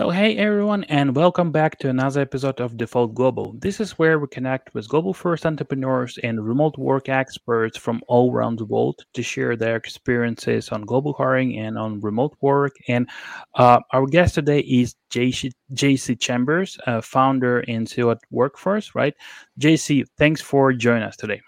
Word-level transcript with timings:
So, 0.00 0.08
hey 0.08 0.34
everyone, 0.38 0.84
and 0.84 1.14
welcome 1.14 1.52
back 1.52 1.78
to 1.80 1.90
another 1.90 2.22
episode 2.22 2.58
of 2.58 2.78
Default 2.78 3.14
Global. 3.14 3.54
This 3.58 3.80
is 3.80 3.98
where 3.98 4.18
we 4.18 4.28
connect 4.28 4.72
with 4.72 4.88
global 4.88 5.12
first 5.12 5.44
entrepreneurs 5.44 6.18
and 6.22 6.42
remote 6.42 6.78
work 6.78 7.10
experts 7.10 7.76
from 7.76 8.00
all 8.08 8.32
around 8.32 8.58
the 8.58 8.64
world 8.64 9.04
to 9.12 9.22
share 9.22 9.56
their 9.56 9.76
experiences 9.76 10.70
on 10.70 10.86
global 10.86 11.12
hiring 11.12 11.58
and 11.58 11.76
on 11.76 12.00
remote 12.00 12.34
work. 12.40 12.76
And 12.88 13.10
uh, 13.56 13.80
our 13.92 14.06
guest 14.06 14.36
today 14.36 14.60
is 14.60 14.94
Jesse, 15.10 15.52
Jesse 15.74 16.16
Chambers, 16.16 16.78
uh, 16.86 17.02
founder 17.02 17.60
and 17.68 17.86
CEO 17.86 18.10
at 18.10 18.20
wrkfrce, 18.32 18.94
right? 18.94 19.12
Jesse, 19.58 20.06
thanks 20.16 20.40
for 20.40 20.72
joining 20.72 21.02
us 21.02 21.18
today. 21.18 21.42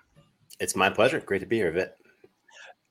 It's 0.60 0.76
my 0.76 0.90
pleasure. 0.90 1.20
Great 1.20 1.38
to 1.38 1.46
be 1.46 1.56
here, 1.56 1.72
Vit. 1.72 1.94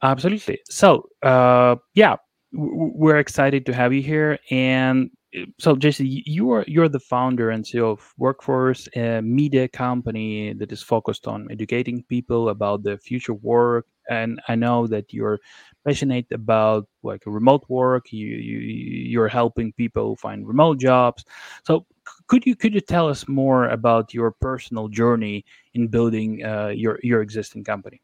Absolutely. 0.02 0.60
So, 0.72 1.08
uh, 1.22 1.76
yeah, 1.94 2.16
we're 2.52 3.20
excited 3.20 3.68
to 3.68 3.76
have 3.76 3.94
you 3.94 4.02
here 4.02 4.40
and 4.50 5.12
so 5.60 5.76
Jesse, 5.76 6.24
you 6.26 6.52
are 6.52 6.66
you're 6.68 6.90
the 6.90 7.00
founder 7.00 7.52
and 7.52 7.64
CEO 7.64 7.92
of 7.92 8.14
wrkfrce, 8.20 8.90
a 8.96 9.22
media 9.22 9.68
company 9.68 10.54
that 10.54 10.72
is 10.72 10.82
focused 10.82 11.28
on 11.28 11.48
educating 11.50 12.04
people 12.04 12.50
about 12.50 12.84
the 12.84 12.98
future 12.98 13.34
work. 13.34 13.86
And 14.10 14.42
I 14.50 14.56
know 14.56 14.88
that 14.88 15.14
you're 15.14 15.40
passionate 15.86 16.26
about 16.32 16.88
like 17.04 17.24
remote 17.26 17.64
work. 17.70 18.12
You, 18.12 18.28
you 18.28 18.58
you're 18.60 19.30
helping 19.30 19.72
people 19.74 20.18
find 20.18 20.46
remote 20.46 20.80
jobs. 20.80 21.24
So 21.66 21.86
could 22.28 22.46
you 22.46 22.56
could 22.56 22.74
you 22.74 22.82
tell 22.82 23.08
us 23.08 23.28
more 23.28 23.70
about 23.70 24.14
your 24.14 24.32
personal 24.32 24.90
journey 24.90 25.46
in 25.74 25.88
building 25.88 26.44
uh, 26.44 26.70
your 26.70 27.00
your 27.04 27.22
existing 27.22 27.64
company? 27.64 28.02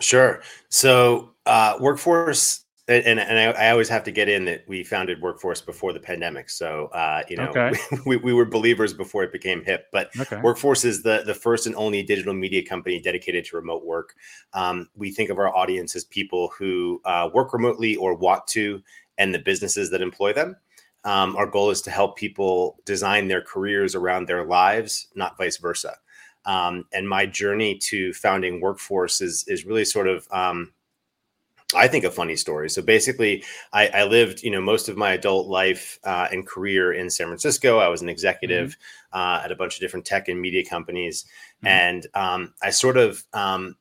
Sure. 0.00 0.42
So 0.68 1.30
uh, 1.46 1.78
wrkfrce 1.78 2.64
and, 2.92 3.20
and 3.20 3.38
I, 3.38 3.66
I, 3.66 3.70
always 3.70 3.88
have 3.88 4.04
to 4.04 4.10
get 4.10 4.28
in 4.28 4.44
that 4.46 4.64
we 4.66 4.84
founded 4.84 5.20
wrkfrce 5.20 5.64
before 5.64 5.92
the 5.92 6.00
pandemic. 6.00 6.50
So, 6.50 6.86
uh, 6.86 7.22
you 7.28 7.36
know, 7.36 7.48
okay. 7.48 7.72
we, 8.06 8.16
we 8.16 8.32
were 8.32 8.44
believers 8.44 8.92
before 8.92 9.22
it 9.24 9.32
became 9.32 9.64
hip. 9.64 9.86
But 9.92 10.10
okay. 10.18 10.36
wrkfrce 10.36 10.84
is 10.84 11.02
the, 11.02 11.22
the 11.26 11.34
first 11.34 11.66
and 11.66 11.74
only 11.76 12.02
digital 12.02 12.34
media 12.34 12.64
company 12.64 13.00
dedicated 13.00 13.44
to 13.46 13.56
remote 13.56 13.84
work. 13.84 14.14
Um, 14.52 14.88
we 14.96 15.10
think 15.10 15.30
of 15.30 15.38
our 15.38 15.54
audience 15.54 15.96
as 15.96 16.04
people 16.04 16.52
who 16.58 17.00
uh, 17.04 17.30
work 17.32 17.52
remotely 17.52 17.96
or 17.96 18.14
want 18.14 18.46
to, 18.48 18.82
and 19.18 19.34
the 19.34 19.38
businesses 19.38 19.90
that 19.90 20.02
employ 20.02 20.32
them. 20.32 20.56
Um, 21.04 21.36
our 21.36 21.46
goal 21.46 21.70
is 21.70 21.82
to 21.82 21.90
help 21.90 22.16
people 22.16 22.78
design 22.84 23.28
their 23.28 23.42
careers 23.42 23.94
around 23.94 24.26
their 24.26 24.44
lives, 24.44 25.08
not 25.14 25.36
vice 25.36 25.56
versa. 25.56 25.96
Um, 26.44 26.84
and 26.92 27.08
my 27.08 27.26
journey 27.26 27.78
to 27.78 28.12
founding 28.14 28.60
wrkfrce 28.60 29.22
is 29.22 29.44
is 29.46 29.64
really 29.64 29.84
sort 29.84 30.08
of 30.08 30.26
um, 30.32 30.72
I 31.74 31.88
think 31.88 32.04
a 32.04 32.10
funny 32.10 32.36
story. 32.36 32.70
So 32.70 32.82
basically, 32.82 33.44
I, 33.72 33.88
I, 33.88 34.04
lived, 34.04 34.42
you 34.42 34.50
know, 34.50 34.60
most 34.60 34.88
of 34.88 34.96
my 34.96 35.12
adult 35.12 35.48
life 35.48 35.98
uh, 36.04 36.28
and 36.30 36.46
career 36.46 36.92
in 36.92 37.10
San 37.10 37.26
Francisco. 37.26 37.78
I 37.78 37.88
was 37.88 38.02
an 38.02 38.08
executive 38.08 38.76
mm-hmm. 39.12 39.18
uh, 39.18 39.44
at 39.44 39.52
a 39.52 39.56
bunch 39.56 39.74
of 39.74 39.80
different 39.80 40.06
tech 40.06 40.28
and 40.28 40.40
media 40.40 40.64
companies, 40.64 41.24
mm-hmm. 41.58 41.66
and 41.68 42.06
um, 42.14 42.54
I 42.62 42.70
sort 42.70 42.96
of 42.96 43.24
um, 43.32 43.76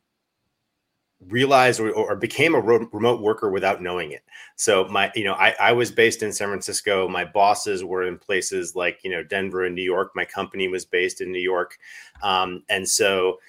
realized 1.27 1.79
or, 1.79 1.91
or, 1.91 2.15
became 2.15 2.55
a 2.55 2.59
remote 2.59 3.21
worker 3.21 3.49
without 3.51 3.81
knowing 3.81 4.11
it. 4.11 4.23
So 4.55 4.85
my, 4.85 5.11
you 5.15 5.23
know, 5.23 5.33
I, 5.33 5.55
I 5.59 5.71
was 5.71 5.91
based 5.91 6.23
in 6.23 6.33
San 6.33 6.47
Francisco. 6.47 7.07
My 7.07 7.25
bosses 7.25 7.83
were 7.83 8.03
in 8.03 8.17
places 8.17 8.75
like, 8.75 8.99
you 9.03 9.11
know, 9.11 9.23
Denver 9.23 9.63
and 9.65 9.75
New 9.75 9.83
York. 9.83 10.11
My 10.15 10.25
company 10.25 10.67
was 10.67 10.85
based 10.85 11.21
in 11.21 11.31
New 11.31 11.39
York, 11.39 11.77
um, 12.23 12.63
and 12.69 12.87
so 12.87 13.39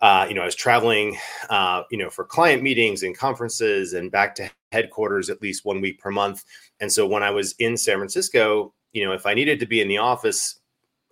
uh, 0.00 0.26
you 0.28 0.34
know, 0.34 0.42
I 0.42 0.46
was 0.46 0.54
traveling, 0.54 1.16
uh, 1.50 1.82
you 1.90 1.98
know, 1.98 2.10
for 2.10 2.24
client 2.24 2.62
meetings 2.62 3.02
and 3.02 3.16
conferences 3.16 3.94
and 3.94 4.10
back 4.10 4.34
to 4.36 4.50
headquarters 4.72 5.30
at 5.30 5.40
least 5.40 5.64
one 5.64 5.80
week 5.80 5.98
per 5.98 6.10
month. 6.10 6.44
And 6.80 6.92
so 6.92 7.06
when 7.06 7.22
I 7.22 7.30
was 7.30 7.54
in 7.58 7.76
San 7.76 7.98
Francisco, 7.98 8.74
you 8.92 9.04
know, 9.04 9.12
if 9.12 9.26
I 9.26 9.34
needed 9.34 9.60
to 9.60 9.66
be 9.66 9.80
in 9.80 9.88
the 9.88 9.98
office, 9.98 10.60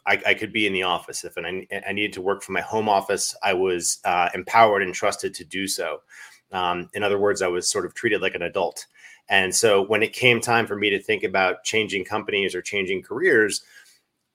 I, 0.06 0.20
I 0.26 0.34
could 0.34 0.52
be 0.52 0.66
in 0.66 0.72
the 0.72 0.82
office. 0.82 1.24
If 1.24 1.38
I, 1.38 1.66
I, 1.86 1.92
needed 1.92 2.12
to 2.14 2.22
work 2.22 2.42
from 2.42 2.54
my 2.54 2.60
home 2.60 2.88
office, 2.88 3.36
I 3.42 3.54
was 3.54 3.98
uh, 4.04 4.28
empowered 4.34 4.82
and 4.82 4.92
trusted 4.92 5.32
to 5.34 5.44
do 5.44 5.68
so. 5.68 6.00
Um, 6.50 6.88
in 6.92 7.02
other 7.02 7.18
words, 7.18 7.40
I 7.40 7.46
was 7.46 7.70
sort 7.70 7.86
of 7.86 7.94
treated 7.94 8.20
like 8.20 8.34
an 8.34 8.42
adult. 8.42 8.86
And 9.28 9.54
so 9.54 9.82
when 9.82 10.02
it 10.02 10.12
came 10.12 10.40
time 10.40 10.66
for 10.66 10.76
me 10.76 10.90
to 10.90 11.00
think 11.00 11.22
about 11.22 11.64
changing 11.64 12.04
companies 12.04 12.54
or 12.54 12.62
changing 12.62 13.02
careers, 13.02 13.62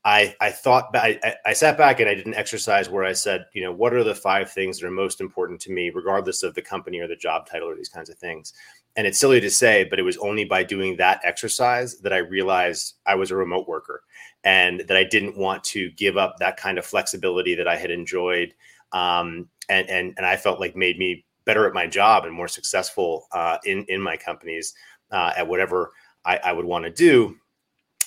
I, 0.08 0.34
I 0.40 0.52
thought 0.52 0.96
I, 0.96 1.36
I 1.46 1.52
sat 1.52 1.78
back 1.78 2.00
and 2.00 2.08
I 2.08 2.14
did 2.14 2.28
an 2.28 2.34
exercise 2.34 2.90
where 2.90 3.04
I 3.04 3.12
said, 3.12 3.46
you 3.52 3.62
know, 3.62 3.74
what 3.74 3.94
are 3.94 4.06
the 4.06 4.16
five 4.16 4.50
things 4.50 4.80
that 4.80 4.88
are 4.88 4.92
most 4.92 5.20
important 5.20 5.60
to 5.62 5.72
me, 5.74 5.90
regardless 5.90 6.44
of 6.44 6.56
the 6.56 6.62
company 6.62 7.02
or 7.02 7.10
the 7.10 7.16
job 7.18 7.46
title 7.46 7.68
or 7.68 7.76
these 7.76 7.90
kinds 7.90 8.10
of 8.10 8.18
things. 8.18 8.54
And 8.96 9.06
it's 9.06 9.20
silly 9.20 9.42
to 9.42 9.50
say, 9.50 9.84
but 9.84 10.00
it 10.00 10.04
was 10.04 10.16
only 10.20 10.46
by 10.46 10.64
doing 10.64 10.96
that 10.96 11.20
exercise 11.26 12.00
that 12.00 12.14
I 12.14 12.20
realized 12.20 12.94
I 13.06 13.16
was 13.16 13.32
a 13.32 13.36
remote 13.36 13.68
worker 13.68 14.02
and 14.46 14.80
that 14.88 14.96
I 14.96 15.04
didn't 15.04 15.36
want 15.36 15.62
to 15.66 15.92
give 15.92 16.16
up 16.16 16.38
that 16.40 16.56
kind 16.56 16.78
of 16.78 16.86
flexibility 16.86 17.54
that 17.56 17.68
I 17.68 17.76
had 17.76 17.92
enjoyed 17.92 18.54
um, 18.94 19.50
and, 19.68 19.90
and, 19.90 20.14
and 20.16 20.26
I 20.26 20.38
felt 20.38 20.62
like 20.62 20.78
made 20.78 20.98
me 20.98 21.26
better 21.44 21.68
at 21.68 21.74
my 21.74 21.86
job 21.86 22.24
and 22.24 22.34
more 22.34 22.48
successful 22.48 23.28
uh, 23.34 23.58
in, 23.66 23.84
in 23.90 24.02
my 24.02 24.16
companies 24.16 24.74
uh, 25.12 25.34
at 25.36 25.50
whatever 25.50 25.92
I, 26.24 26.38
I 26.38 26.54
would 26.54 26.66
want 26.66 26.86
to 26.86 26.92
do 26.92 27.36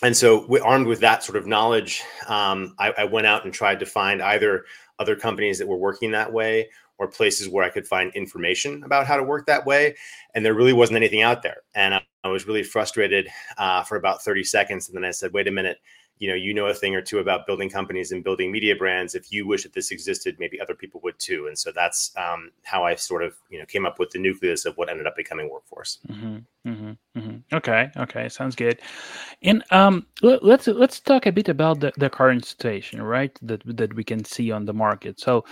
and 0.02 0.16
so 0.16 0.46
armed 0.64 0.86
with 0.86 1.00
that 1.00 1.22
sort 1.22 1.36
of 1.36 1.46
knowledge 1.46 2.02
um, 2.28 2.74
I, 2.78 2.92
I, 2.98 3.04
went 3.04 3.26
out 3.26 3.44
and 3.44 3.52
tried 3.52 3.80
to 3.80 3.86
find 3.86 4.22
either 4.22 4.64
other 4.98 5.16
companies 5.16 5.58
that 5.58 5.68
were 5.68 5.76
working 5.76 6.10
that 6.12 6.32
way 6.32 6.68
or 6.98 7.08
places 7.08 7.48
where 7.48 7.64
i 7.64 7.70
could 7.70 7.86
find 7.86 8.12
information 8.14 8.82
about 8.84 9.06
how 9.06 9.16
to 9.16 9.22
work 9.22 9.46
that 9.46 9.64
way. 9.64 9.94
And 10.34 10.44
there 10.44 10.54
really 10.54 10.72
wasn't 10.72 10.96
anything 10.96 11.22
out 11.22 11.42
there. 11.42 11.62
And 11.74 11.94
i, 11.94 12.02
I 12.22 12.28
was 12.28 12.46
really 12.46 12.62
frustrated 12.62 13.28
uh, 13.58 13.82
for 13.82 13.96
about 13.96 14.22
30 14.22 14.44
seconds. 14.44 14.88
And 14.88 14.96
then 14.96 15.04
i 15.04 15.10
said 15.10 15.32
wait 15.32 15.48
a 15.48 15.50
minute 15.50 15.78
you 16.20 16.28
know 16.28 16.34
you 16.34 16.54
know 16.54 16.66
a 16.66 16.74
thing 16.74 16.94
or 16.94 17.00
two 17.00 17.18
about 17.18 17.46
building 17.46 17.68
companies 17.68 18.12
and 18.12 18.22
building 18.22 18.52
media 18.52 18.76
brands 18.76 19.14
if 19.14 19.32
you 19.32 19.46
wish 19.46 19.64
that 19.64 19.72
this 19.72 19.90
existed 19.90 20.36
maybe 20.38 20.60
other 20.60 20.74
people 20.74 21.00
would 21.02 21.18
too. 21.18 21.48
And 21.48 21.58
so 21.58 21.72
that's 21.72 22.14
um, 22.16 22.52
how 22.62 22.84
i 22.84 22.94
sort 22.94 23.24
of 23.24 23.34
you 23.48 23.58
know 23.58 23.64
came 23.64 23.86
up 23.86 23.98
with 23.98 24.10
the 24.10 24.18
nucleus 24.18 24.66
of 24.66 24.76
what 24.76 24.88
ended 24.88 25.06
up 25.06 25.16
becoming 25.16 25.50
wrkfrce. 25.50 25.98
Mm-hmm, 26.06 26.70
mm-hmm, 26.70 27.18
mm-hmm. 27.18 27.56
okay 27.56 27.90
okay 27.96 28.28
sounds 28.28 28.54
good. 28.54 28.80
And 29.42 29.64
um, 29.70 30.06
let's 30.22 30.66
let's 30.68 31.00
talk 31.00 31.26
a 31.26 31.32
bit 31.32 31.48
about 31.48 31.80
the, 31.80 31.92
the 31.96 32.10
current 32.10 32.44
situation 32.44 33.02
right 33.02 33.36
that 33.42 33.62
that 33.76 33.94
we 33.94 34.04
can 34.04 34.24
see 34.24 34.52
on 34.52 34.66
the 34.66 34.74
market. 34.74 35.18
So 35.18 35.44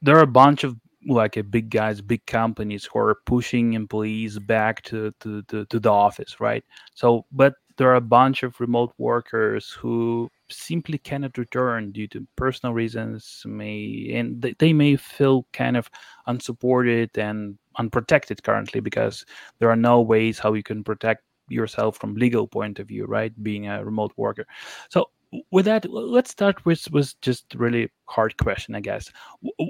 there 0.00 0.16
are 0.16 0.22
a 0.22 0.26
bunch 0.26 0.62
of 0.62 0.76
like 1.08 1.36
a 1.36 1.42
big 1.42 1.70
guys 1.70 2.00
big 2.00 2.24
companies 2.26 2.84
who 2.84 2.98
are 2.98 3.16
pushing 3.26 3.72
employees 3.72 4.38
back 4.38 4.82
to, 4.82 5.12
to 5.20 5.42
to, 5.42 5.64
to 5.66 5.80
the 5.80 5.90
office 5.90 6.38
right? 6.38 6.64
So 6.94 7.26
but 7.32 7.54
there 7.76 7.90
are 7.90 7.96
a 7.96 8.00
bunch 8.00 8.42
of 8.42 8.60
remote 8.60 8.92
workers 8.98 9.70
who 9.70 10.28
simply 10.50 10.98
cannot 10.98 11.38
return 11.38 11.92
due 11.92 12.06
to 12.08 12.26
personal 12.36 12.74
reasons 12.74 13.42
may 13.46 14.12
and 14.14 14.42
they 14.58 14.72
may 14.72 14.96
feel 14.96 15.46
kind 15.52 15.76
of 15.76 15.90
unsupported 16.26 17.16
and 17.16 17.58
unprotected 17.78 18.42
currently 18.42 18.80
because 18.80 19.24
there 19.58 19.70
are 19.70 19.76
no 19.76 20.00
ways 20.00 20.38
how 20.38 20.52
you 20.52 20.62
can 20.62 20.84
protect 20.84 21.22
yourself 21.48 21.96
from 21.96 22.14
legal 22.14 22.46
point 22.46 22.78
of 22.78 22.88
view 22.88 23.04
right? 23.06 23.32
Being 23.42 23.68
a 23.68 23.84
remote 23.84 24.12
worker. 24.16 24.46
So 24.88 25.10
with 25.50 25.64
that 25.64 25.90
let's 25.90 26.30
start 26.30 26.64
with 26.66 26.90
with 26.90 27.18
just 27.22 27.54
really 27.54 27.90
hard 28.04 28.36
question 28.36 28.74
i 28.74 28.80
guess. 28.80 29.10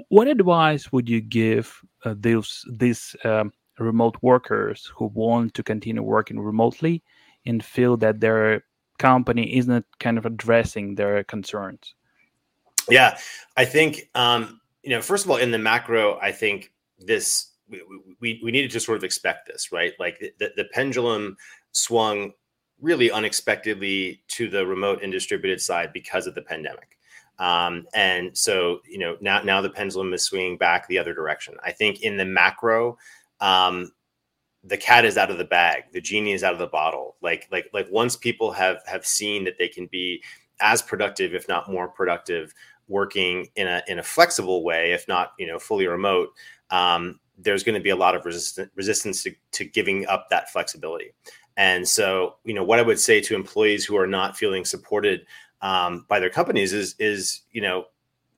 What 0.09 0.27
advice 0.27 0.91
would 0.91 1.07
you 1.07 1.21
give 1.21 1.79
uh, 2.03 2.15
those 2.17 2.65
these 2.69 3.15
um, 3.23 3.53
remote 3.79 4.17
workers 4.21 4.91
who 4.95 5.05
want 5.13 5.53
to 5.53 5.63
continue 5.63 6.03
working 6.03 6.39
remotely 6.39 7.01
and 7.45 7.63
feel 7.63 7.97
that 7.97 8.19
their 8.19 8.63
company 8.99 9.57
isn't 9.57 9.85
kind 9.99 10.17
of 10.17 10.25
addressing 10.25 10.95
their 10.95 11.23
concerns? 11.23 11.93
Yeah, 12.89 13.17
I 13.57 13.65
think 13.65 14.09
um, 14.15 14.59
you 14.83 14.89
know. 14.89 15.01
First 15.01 15.25
of 15.25 15.31
all, 15.31 15.37
in 15.37 15.51
the 15.51 15.57
macro, 15.57 16.19
I 16.21 16.31
think 16.31 16.71
this 16.99 17.51
we, 17.69 17.81
we, 18.19 18.41
we 18.43 18.51
needed 18.51 18.71
to 18.71 18.79
sort 18.79 18.97
of 18.97 19.03
expect 19.03 19.47
this, 19.47 19.71
right? 19.71 19.93
Like 19.99 20.19
the, 20.39 20.51
the 20.55 20.65
pendulum 20.65 21.37
swung 21.71 22.33
really 22.81 23.09
unexpectedly 23.09 24.21
to 24.27 24.49
the 24.49 24.65
remote 24.65 25.01
and 25.01 25.11
distributed 25.11 25.61
side 25.61 25.93
because 25.93 26.27
of 26.27 26.35
the 26.35 26.41
pandemic. 26.41 26.97
Um, 27.39 27.87
and 27.93 28.37
so, 28.37 28.81
you 28.87 28.99
know, 28.99 29.17
now 29.21 29.41
now 29.41 29.61
the 29.61 29.69
pendulum 29.69 30.13
is 30.13 30.23
swinging 30.23 30.57
back 30.57 30.87
the 30.87 30.99
other 30.99 31.13
direction. 31.13 31.55
I 31.63 31.71
think 31.71 32.01
in 32.01 32.17
the 32.17 32.25
macro, 32.25 32.97
um, 33.39 33.91
the 34.63 34.77
cat 34.77 35.03
is 35.03 35.17
out 35.17 35.29
of 35.29 35.37
the 35.37 35.43
bag 35.43 35.83
the 35.91 35.99
genie 35.99 36.31
is 36.31 36.43
out 36.43 36.53
of 36.53 36.59
the 36.59 36.67
bottle. 36.67 37.15
Like 37.21 37.47
like 37.51 37.69
like 37.73 37.87
once 37.91 38.15
people 38.15 38.51
have 38.51 38.77
have 38.85 39.05
seen 39.05 39.43
that 39.45 39.57
they 39.57 39.67
can 39.67 39.87
be 39.87 40.23
as 40.61 40.81
productive 40.81 41.33
if 41.33 41.47
not 41.47 41.71
more 41.71 41.87
productive 41.87 42.53
working 42.87 43.47
in 43.55 43.67
a 43.67 43.81
in 43.87 43.99
a 43.99 44.03
flexible 44.03 44.63
way 44.63 44.91
if 44.91 45.07
not 45.07 45.33
you 45.37 45.47
know 45.47 45.59
fully 45.59 45.87
remote 45.87 46.29
um, 46.69 47.19
there's 47.37 47.63
going 47.63 47.75
to 47.75 47.81
be 47.81 47.89
a 47.89 47.95
lot 47.95 48.15
of 48.15 48.25
resistance 48.25 48.69
resistance 48.75 49.23
to, 49.23 49.33
to 49.51 49.65
giving 49.65 50.05
up 50.07 50.27
that 50.29 50.51
flexibility. 50.51 51.13
And 51.57 51.87
so 51.87 52.37
you 52.43 52.53
know 52.53 52.63
what 52.63 52.79
i 52.79 52.81
would 52.81 52.99
say 52.99 53.21
to 53.21 53.35
employees 53.35 53.85
who 53.85 53.95
are 53.97 54.07
not 54.07 54.37
feeling 54.37 54.65
supported 54.65 55.25
um, 55.61 56.05
by 56.09 56.19
their 56.19 56.29
companies 56.29 56.73
is 56.73 56.95
is 56.99 57.41
you 57.51 57.61
know 57.61 57.85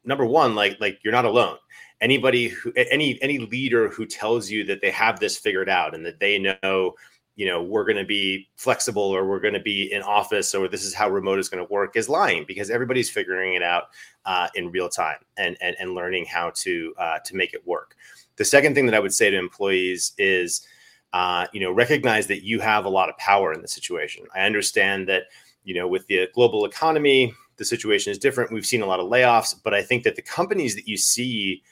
number 0.03 0.25
one 0.25 0.53
like 0.53 0.77
like 0.79 0.99
you're 1.03 1.13
not 1.13 1.25
alone 1.25 1.57
anybody 2.01 2.49
who 2.49 2.71
any 2.75 3.21
any 3.21 3.39
leader 3.39 3.89
who 3.89 4.05
tells 4.05 4.49
you 4.49 4.63
that 4.65 4.81
they 4.81 4.91
have 4.91 5.19
this 5.19 5.37
figured 5.37 5.69
out 5.69 5.95
and 5.95 6.05
that 6.05 6.19
they 6.19 6.37
know 6.37 6.95
you 7.35 7.45
know 7.45 7.61
we're 7.61 7.85
going 7.85 7.97
to 7.97 8.05
be 8.05 8.47
flexible 8.55 9.03
or 9.03 9.25
we're 9.25 9.39
going 9.39 9.53
to 9.53 9.59
be 9.59 9.91
in 9.91 10.01
office 10.01 10.53
or 10.53 10.67
this 10.67 10.83
is 10.83 10.93
how 10.93 11.09
remote 11.09 11.39
is 11.39 11.49
going 11.49 11.65
to 11.65 11.71
work 11.71 11.95
is 11.95 12.09
lying 12.09 12.45
because 12.47 12.69
everybody's 12.69 13.09
figuring 13.09 13.55
it 13.55 13.63
out 13.63 13.85
uh, 14.25 14.47
in 14.55 14.71
real 14.71 14.89
time 14.89 15.17
and, 15.37 15.57
and 15.61 15.75
and 15.79 15.95
learning 15.95 16.25
how 16.25 16.51
to 16.55 16.93
uh, 16.97 17.19
to 17.25 17.35
make 17.35 17.53
it 17.53 17.65
work. 17.65 17.95
The 18.37 18.45
second 18.45 18.75
thing 18.75 18.85
that 18.85 18.95
i 18.95 18.99
would 18.99 19.13
say 19.13 19.29
to 19.29 19.37
employees 19.37 20.13
is 20.17 20.67
uh, 21.13 21.47
you 21.53 21.61
know 21.61 21.71
recognize 21.71 22.27
that 22.27 22.43
you 22.43 22.59
have 22.59 22.85
a 22.85 22.89
lot 22.89 23.09
of 23.09 23.17
power 23.17 23.53
in 23.53 23.61
the 23.61 23.67
situation. 23.67 24.25
I 24.35 24.41
understand 24.41 25.07
that 25.07 25.23
you 25.63 25.75
know 25.75 25.87
with 25.87 26.07
the 26.07 26.27
global 26.33 26.65
economy 26.65 27.33
the 27.57 27.63
situation 27.63 28.11
is 28.11 28.17
different. 28.17 28.51
We've 28.51 28.65
seen 28.65 28.81
a 28.81 28.85
lot 28.85 28.99
of 28.99 29.09
layoffs 29.09 29.55
but 29.63 29.73
i 29.73 29.81
think 29.81 30.03
that 30.03 30.17
the 30.17 30.21
companies 30.21 30.75
that 30.75 30.87
you 30.87 30.97
see 30.97 31.63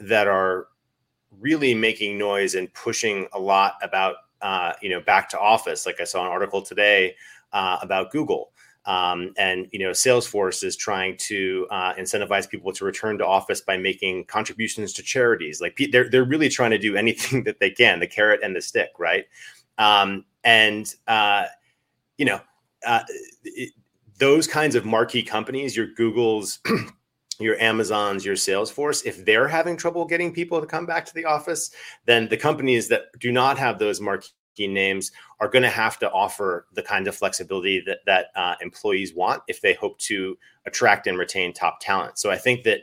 that 0.00 0.26
are 0.26 0.68
really 1.38 1.74
making 1.74 2.18
noise 2.18 2.54
and 2.54 2.72
pushing 2.74 3.26
a 3.32 3.38
lot 3.38 3.74
about 3.82 4.16
uh, 4.42 4.72
you 4.80 4.88
know 4.88 5.00
back 5.00 5.28
to 5.30 5.38
office. 5.38 5.86
Like 5.86 6.00
I 6.00 6.04
saw 6.04 6.24
an 6.24 6.30
article 6.30 6.62
today 6.62 7.14
uh, 7.52 7.78
about 7.82 8.10
Google. 8.10 8.52
Um, 8.86 9.34
and 9.36 9.68
you 9.72 9.78
know, 9.78 9.90
Salesforce 9.90 10.64
is 10.64 10.74
trying 10.74 11.16
to 11.18 11.66
uh, 11.70 11.94
incentivize 11.94 12.48
people 12.48 12.72
to 12.72 12.84
return 12.84 13.18
to 13.18 13.26
office 13.26 13.60
by 13.60 13.76
making 13.76 14.24
contributions 14.24 14.92
to 14.94 15.02
charities. 15.02 15.60
Like 15.60 15.78
they're 15.92 16.08
they're 16.08 16.24
really 16.24 16.48
trying 16.48 16.70
to 16.70 16.78
do 16.78 16.96
anything 16.96 17.44
that 17.44 17.60
they 17.60 17.70
can, 17.70 18.00
the 18.00 18.06
carrot 18.06 18.40
and 18.42 18.56
the 18.56 18.62
stick, 18.62 18.90
right? 18.98 19.26
Um, 19.78 20.24
and 20.44 20.92
uh, 21.06 21.44
you 22.16 22.24
know, 22.24 22.40
uh, 22.86 23.02
it, 23.44 23.72
those 24.18 24.46
kinds 24.46 24.74
of 24.74 24.84
marquee 24.84 25.22
companies, 25.22 25.76
your 25.76 25.88
Googles, 25.98 26.58
your 27.40 27.58
Amazons, 27.60 28.24
your 28.24 28.36
Salesforce, 28.36 29.04
if 29.04 29.24
they're 29.24 29.48
having 29.48 29.76
trouble 29.76 30.04
getting 30.04 30.32
people 30.32 30.60
to 30.60 30.66
come 30.66 30.86
back 30.86 31.06
to 31.06 31.14
the 31.14 31.24
office, 31.24 31.70
then 32.06 32.28
the 32.28 32.36
companies 32.36 32.88
that 32.88 33.06
do 33.18 33.32
not 33.32 33.58
have 33.58 33.78
those 33.78 34.00
marquee 34.00 34.32
names 34.58 35.10
are 35.40 35.48
going 35.48 35.62
to 35.62 35.70
have 35.70 35.98
to 35.98 36.10
offer 36.10 36.66
the 36.74 36.82
kind 36.82 37.08
of 37.08 37.16
flexibility 37.16 37.80
that 37.86 38.00
that 38.06 38.26
uh, 38.36 38.54
employees 38.60 39.14
want 39.14 39.42
if 39.48 39.60
they 39.60 39.74
hope 39.74 39.98
to 39.98 40.36
attract 40.66 41.06
and 41.06 41.18
retain 41.18 41.52
top 41.52 41.78
talent. 41.80 42.18
So 42.18 42.30
I 42.30 42.36
think 42.36 42.64
that 42.64 42.80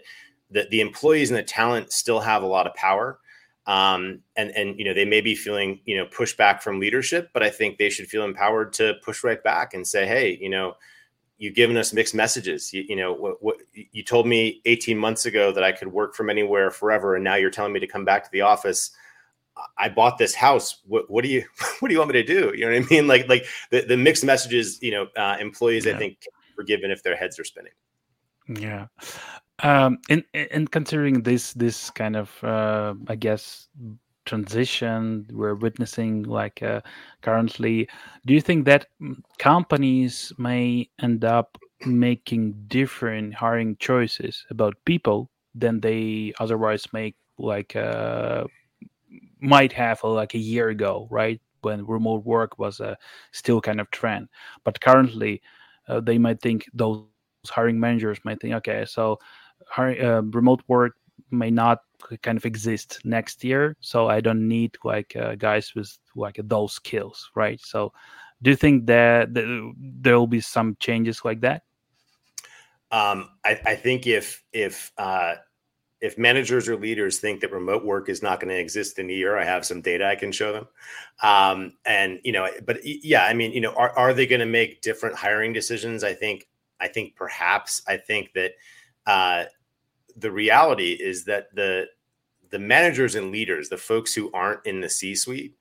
that 0.52 0.70
the 0.70 0.82
employees 0.82 1.30
and 1.30 1.38
the 1.38 1.44
talent 1.44 1.92
still 1.92 2.20
have 2.20 2.44
a 2.44 2.48
lot 2.48 2.68
of 2.68 2.74
power. 2.74 3.20
Um, 3.66 4.22
and 4.38 4.52
and 4.52 4.80
you 4.80 4.86
know 4.86 4.94
they 4.94 5.04
may 5.04 5.20
be 5.20 5.36
feeling 5.36 5.82
you 5.84 5.98
know 5.98 6.06
pushback 6.06 6.62
from 6.62 6.80
leadership, 6.80 7.30
but 7.34 7.44
I 7.44 7.50
think 7.50 7.78
they 7.78 7.90
should 7.90 8.08
feel 8.08 8.24
empowered 8.24 8.72
to 8.74 8.96
push 9.04 9.26
right 9.26 9.44
back 9.44 9.74
and 9.74 9.86
say, 9.86 10.08
hey, 10.08 10.38
you 10.40 10.50
know, 10.50 10.76
you've 11.38 11.56
given 11.56 11.78
us 11.78 11.94
mixed 11.94 12.16
messages. 12.16 12.74
You, 12.74 12.84
you 12.88 12.96
know, 12.96 13.14
what, 13.14 13.42
what, 13.42 13.58
you 13.74 14.04
told 14.04 14.28
me 14.28 14.62
18 14.66 14.98
months 14.98 15.26
ago 15.26 15.52
that 15.52 15.64
I 15.64 15.72
could 15.72 15.92
work 15.92 16.16
from 16.16 16.30
anywhere 16.30 16.72
forever, 16.72 17.16
and 17.16 17.24
now 17.24 17.36
you're 17.36 17.52
telling 17.52 17.74
me 17.74 17.80
to 17.80 17.88
come 17.88 18.06
back 18.06 18.24
to 18.24 18.30
the 18.32 18.42
office. 18.42 18.92
I 19.78 19.90
bought 19.90 20.18
this 20.18 20.36
house. 20.36 20.82
What, 20.86 21.10
what 21.10 21.24
do 21.24 21.30
you 21.30 21.44
what 21.80 21.88
do 21.88 21.94
you 21.94 22.00
want 22.00 22.12
me 22.12 22.22
to 22.22 22.24
do? 22.24 22.54
You 22.56 22.66
know 22.66 22.74
what 22.74 22.86
I 22.86 22.94
mean? 22.94 23.08
Like 23.08 23.28
like 23.28 23.46
the, 23.72 23.82
the 23.82 23.98
mixed 23.98 24.24
messages. 24.24 24.82
You 24.82 24.92
know, 24.92 25.08
uh, 25.16 25.38
employees 25.40 25.86
yeah. 25.86 25.96
I 25.96 25.98
think 25.98 26.18
forgiven 26.56 26.92
if 26.92 27.04
their 27.04 27.16
heads 27.16 27.40
are 27.40 27.44
spinning. 27.44 27.74
Yeah, 28.48 28.88
um, 29.64 29.98
and 30.10 30.24
and 30.34 30.72
considering 30.72 31.24
this 31.24 31.54
this 31.54 31.90
kind 31.90 32.16
of 32.16 32.44
uh, 32.44 32.94
I 33.08 33.16
guess 33.16 33.68
transition 34.28 35.26
we're 35.32 35.56
witnessing 35.56 36.24
like 36.24 36.62
uh, 36.62 36.82
currently. 37.22 37.88
Do 38.26 38.34
you 38.34 38.42
think 38.42 38.66
that 38.66 38.88
mm, 39.02 39.16
companies 39.40 40.34
may 40.38 40.90
end 41.02 41.26
up 41.26 41.58
making 41.86 42.54
different 42.68 43.34
hiring 43.34 43.78
choices 43.78 44.46
about 44.50 44.76
people 44.86 45.30
than 45.56 45.80
they 45.80 46.34
otherwise 46.40 46.86
make 46.94 47.16
like 47.40 47.76
uh, 47.76 48.44
might 49.40 49.72
have 49.74 50.04
uh, 50.04 50.10
like 50.10 50.34
a 50.36 50.40
year 50.40 50.70
ago 50.70 51.08
right? 51.10 51.42
When 51.62 51.86
remote 51.88 52.24
work 52.26 52.60
was 52.60 52.80
a 52.80 52.92
uh, 52.92 52.96
still 53.32 53.60
kind 53.62 53.82
of 53.82 53.90
trend. 53.92 54.30
But 54.64 54.80
currently 54.80 55.42
uh, 55.88 56.02
they 56.02 56.18
might 56.18 56.42
think 56.42 56.66
those 56.74 57.04
hiring 57.48 57.80
managers 57.80 58.20
might 58.26 58.42
think 58.42 58.54
okay 58.56 58.86
so 58.86 59.18
hiring, 59.70 60.04
uh, 60.04 60.22
remote 60.22 60.62
work 60.68 60.94
may 61.32 61.52
not 61.52 61.80
kind 62.22 62.38
of 62.38 62.46
exist 62.46 63.00
next 63.04 63.44
year 63.44 63.76
so 63.80 64.08
i 64.08 64.22
don't 64.22 64.48
need 64.48 64.76
like 64.84 65.16
uh, 65.16 65.36
guys 65.36 65.74
with 65.76 65.98
like 66.16 66.40
those 66.44 66.74
skills 66.74 67.30
right 67.36 67.60
so 67.62 67.92
do 68.44 68.52
you 68.52 68.56
think 68.56 68.86
that, 68.86 69.34
that 69.34 69.74
there 69.78 70.18
will 70.18 70.28
be 70.28 70.42
some 70.42 70.78
changes 70.80 71.26
like 71.26 71.42
that 71.42 71.64
um, 72.90 73.32
I, 73.44 73.60
I, 73.66 73.76
think 73.76 74.08
if 74.08 74.46
if 74.54 74.94
uh, 74.98 75.36
if 76.00 76.18
managers 76.18 76.70
or 76.70 76.78
leaders 76.78 77.20
think 77.20 77.42
that 77.42 77.52
remote 77.52 77.84
work 77.84 78.08
is 78.08 78.22
not 78.22 78.40
going 78.40 78.50
to 78.50 78.60
exist 78.60 79.00
in 79.00 79.10
a 79.10 79.14
year, 79.14 79.38
I 79.38 79.44
have 79.44 79.66
some 79.66 79.82
data 79.82 80.08
I 80.08 80.16
can 80.16 80.32
show 80.32 80.54
them. 80.54 80.68
Um, 81.24 81.74
and 81.86 82.20
you 82.24 82.32
know, 82.32 82.48
but 82.66 82.78
yeah, 82.84 83.26
I 83.26 83.34
mean, 83.34 83.52
you 83.52 83.62
know, 83.62 83.74
are, 83.74 83.92
are 83.98 84.14
they 84.14 84.28
going 84.28 84.40
to 84.40 84.46
make 84.46 84.82
different 84.82 85.16
hiring 85.16 85.54
decisions? 85.54 86.04
I 86.04 86.14
think 86.14 86.48
I 86.80 86.88
think 86.88 87.16
perhaps 87.16 87.82
I 87.88 87.98
think 87.98 88.32
that 88.34 88.54
uh, 89.06 89.46
the 90.18 90.32
reality 90.32 90.94
is 90.94 91.26
that 91.26 91.54
the 91.54 91.88
the 92.50 92.60
managers 92.60 93.16
and 93.16 93.32
leaders, 93.32 93.70
the 93.70 93.78
folks 93.78 94.14
who 94.14 94.32
aren't 94.34 94.66
in 94.66 94.80
the 94.82 94.90
C 94.90 95.16
suite, 95.16 95.56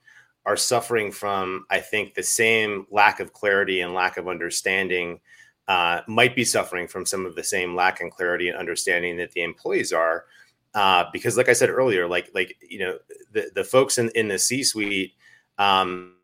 are 0.45 0.57
suffering 0.57 1.11
from, 1.11 1.67
I 1.71 1.81
think, 1.81 2.15
the 2.15 2.23
same 2.23 2.87
lack 2.91 3.19
of 3.19 3.33
clarity 3.33 3.81
and 3.81 3.95
lack 3.95 4.17
of 4.17 4.29
understanding. 4.29 5.21
Uh, 5.69 6.01
might 6.07 6.37
be 6.37 6.45
suffering 6.45 6.87
from 6.87 7.05
some 7.05 7.27
of 7.27 7.35
the 7.35 7.43
same 7.43 7.75
lack 7.75 8.01
in 8.01 8.09
clarity 8.09 8.49
and 8.49 8.57
understanding 8.57 9.17
that 9.17 9.33
the 9.33 9.43
employees 9.43 9.93
are, 9.93 10.27
uh, 10.75 11.07
because, 11.13 11.37
like 11.37 11.49
I 11.49 11.55
said 11.55 11.71
earlier, 11.71 12.07
like 12.07 12.31
like 12.35 12.57
you 12.61 12.79
know, 12.79 12.99
the 13.33 13.51
the 13.53 13.65
folks 13.65 13.99
in 13.99 14.11
in 14.11 14.29
the 14.29 14.39
C 14.39 14.63
suite 14.63 15.15
um, 15.59 16.15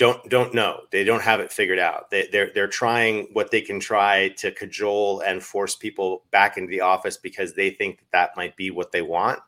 don't 0.00 0.30
don't 0.30 0.54
know. 0.54 0.80
They 0.90 1.04
don't 1.04 1.20
have 1.20 1.40
it 1.40 1.52
figured 1.52 1.78
out. 1.78 2.08
They, 2.10 2.26
they're 2.32 2.50
they're 2.54 2.66
trying 2.66 3.28
what 3.34 3.50
they 3.50 3.60
can 3.60 3.78
try 3.78 4.30
to 4.38 4.50
cajole 4.50 5.20
and 5.20 5.42
force 5.42 5.76
people 5.76 6.22
back 6.30 6.56
into 6.56 6.70
the 6.70 6.80
office 6.80 7.18
because 7.18 7.52
they 7.52 7.68
think 7.68 7.98
that, 7.98 8.10
that 8.12 8.36
might 8.36 8.56
be 8.56 8.70
what 8.70 8.92
they 8.92 9.02
want. 9.02 9.40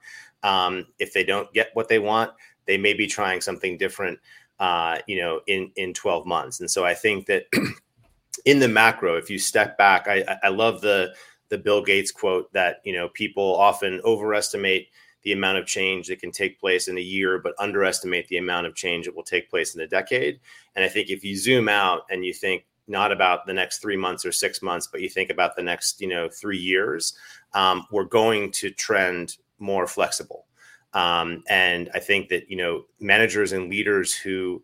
Um, 0.43 0.88
if 0.99 1.14
they 1.14 1.25
don't 1.25 1.50
get 1.54 1.70
what 1.72 1.88
they 1.88 1.99
want, 1.99 2.32
they 2.66 2.76
may 2.76 2.93
be 2.93 3.06
trying 3.06 3.40
something 3.40 3.78
different. 3.78 4.19
Uh, 4.60 4.99
you 5.06 5.16
know, 5.16 5.40
in 5.46 5.72
in 5.76 5.94
twelve 5.94 6.26
months. 6.26 6.60
And 6.60 6.70
so 6.70 6.84
I 6.84 6.93
think 6.93 7.25
that 7.28 7.46
in 8.44 8.58
the 8.58 8.69
macro, 8.69 9.16
if 9.16 9.31
you 9.31 9.38
step 9.38 9.78
back, 9.78 10.06
I 10.06 10.22
I 10.43 10.48
love 10.48 10.82
the 10.82 11.14
the 11.48 11.56
Bill 11.56 11.82
Gates 11.82 12.12
quote 12.12 12.52
that 12.52 12.82
you 12.84 12.93
know 12.93 13.08
people 13.08 13.56
often 13.56 14.02
overestimate 14.05 14.88
the 15.22 15.32
amount 15.32 15.58
of 15.58 15.66
change 15.66 16.08
that 16.08 16.20
can 16.20 16.32
take 16.32 16.60
place 16.60 16.88
in 16.88 16.98
a 16.98 17.02
year, 17.02 17.38
but 17.38 17.55
underestimate 17.58 18.29
the 18.29 18.38
amount 18.38 18.67
of 18.67 18.74
change 18.74 19.06
that 19.06 19.14
will 19.14 19.22
take 19.22 19.50
place 19.50 19.74
in 19.74 19.81
a 19.81 19.86
decade. 19.86 20.41
And 20.74 20.84
I 20.84 20.88
think 20.88 21.10
if 21.10 21.24
you 21.24 21.36
zoom 21.36 21.69
out 21.69 22.02
and 22.10 22.24
you 22.24 22.32
think 22.32 22.67
not 22.88 23.12
about 23.12 23.46
the 23.46 23.52
next 23.52 23.79
three 23.79 23.96
months 23.96 24.26
or 24.26 24.32
six 24.32 24.60
months, 24.62 24.86
but 24.86 25.00
you 25.00 25.08
think 25.08 25.31
about 25.31 25.56
the 25.56 25.62
next, 25.62 26.00
you 26.00 26.08
know, 26.08 26.29
three 26.29 26.58
years, 26.58 27.17
um, 27.55 27.86
we're 27.91 28.05
going 28.05 28.50
to 28.52 28.70
trend 28.70 29.36
more 29.58 29.86
flexible. 29.86 30.46
Um, 30.94 31.43
and 31.48 31.91
I 31.94 32.00
think 32.00 32.29
that 32.29 32.50
you 32.50 32.56
know 32.56 32.84
managers 33.00 33.52
and 33.52 33.70
leaders 33.70 34.14
who 34.14 34.62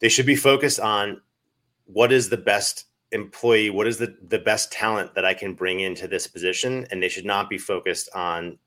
they 0.00 0.08
should 0.08 0.26
be 0.26 0.36
focused 0.36 0.80
on 0.80 1.20
what 1.86 2.12
is 2.12 2.28
the 2.28 2.36
best 2.36 2.86
employee, 3.12 3.70
what 3.70 3.86
is 3.86 3.98
the 3.98 4.16
the 4.28 4.38
best 4.38 4.70
talent 4.70 5.14
that 5.14 5.24
I 5.24 5.34
can 5.34 5.54
bring 5.54 5.80
into 5.80 6.06
this 6.06 6.26
position, 6.26 6.86
and 6.90 7.02
they 7.02 7.08
should 7.08 7.24
not 7.24 7.48
be 7.48 7.58
focused 7.58 8.10
on 8.14 8.58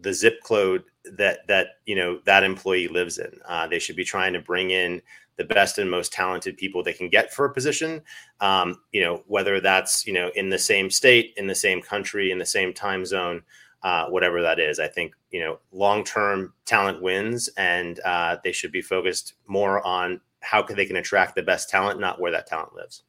the 0.00 0.12
zip 0.12 0.42
code 0.42 0.84
that 1.12 1.46
that 1.48 1.78
you 1.86 1.94
know 1.94 2.20
that 2.24 2.44
employee 2.44 2.88
lives 2.88 3.18
in. 3.18 3.32
Uh, 3.46 3.66
they 3.66 3.78
should 3.78 3.96
be 3.96 4.04
trying 4.04 4.32
to 4.32 4.40
bring 4.40 4.70
in 4.70 5.00
the 5.36 5.44
best 5.44 5.78
and 5.78 5.90
most 5.90 6.12
talented 6.12 6.56
people 6.56 6.82
they 6.82 6.92
can 6.92 7.08
get 7.08 7.32
for 7.32 7.44
a 7.44 7.52
position. 7.52 8.02
Um, 8.40 8.80
you 8.92 9.02
know, 9.02 9.22
whether 9.26 9.60
that's 9.60 10.06
you 10.06 10.12
know 10.12 10.30
in 10.34 10.50
the 10.50 10.58
same 10.58 10.90
state, 10.90 11.34
in 11.36 11.46
the 11.46 11.54
same 11.54 11.82
country, 11.82 12.30
in 12.30 12.38
the 12.38 12.46
same 12.46 12.72
time 12.72 13.04
zone, 13.04 13.42
uh, 13.82 14.06
whatever 14.06 14.42
that 14.42 14.58
is. 14.58 14.78
I 14.78 14.88
think 14.88 15.14
you 15.30 15.40
know 15.40 15.58
long 15.72 16.04
term 16.04 16.52
talent 16.64 17.02
wins, 17.02 17.48
and 17.56 18.00
uh, 18.00 18.36
they 18.42 18.52
should 18.52 18.72
be 18.72 18.82
focused 18.82 19.34
more 19.46 19.86
on 19.86 20.20
how 20.40 20.62
can 20.62 20.76
they 20.76 20.86
can 20.86 20.96
attract 20.96 21.34
the 21.34 21.42
best 21.42 21.68
talent, 21.68 22.00
not 22.00 22.20
where 22.20 22.32
that 22.32 22.46
talent 22.46 22.74
lives. 22.74 23.02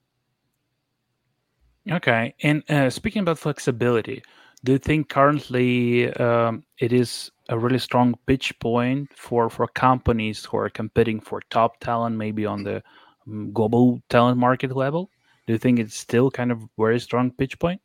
Okay, 1.90 2.36
and 2.44 2.70
uh, 2.70 2.90
speaking 2.90 3.22
about 3.22 3.40
flexibility, 3.40 4.22
do 4.64 4.74
you 4.74 4.78
think 4.78 5.10
currently 5.10 6.12
um, 6.14 6.64
it 6.80 6.92
is 6.92 7.32
a 7.50 7.58
really 7.58 7.80
strong 7.80 8.16
pitch 8.26 8.58
point 8.60 9.10
for 9.16 9.50
for 9.50 9.68
companies 9.68 10.44
who 10.46 10.58
are 10.58 10.70
competing 10.70 11.20
for 11.20 11.42
top 11.50 11.80
talent, 11.80 12.16
maybe 12.16 12.46
on 12.46 12.64
the 12.64 12.84
um, 13.28 13.52
global 13.54 14.02
talent 14.10 14.38
market 14.38 14.76
level? 14.76 15.10
Do 15.46 15.54
you 15.54 15.60
think 15.60 15.80
it's 15.80 15.96
still 15.96 16.30
kind 16.30 16.52
of 16.52 16.62
very 16.78 17.00
strong 17.00 17.32
pitch 17.32 17.58
point? 17.60 17.82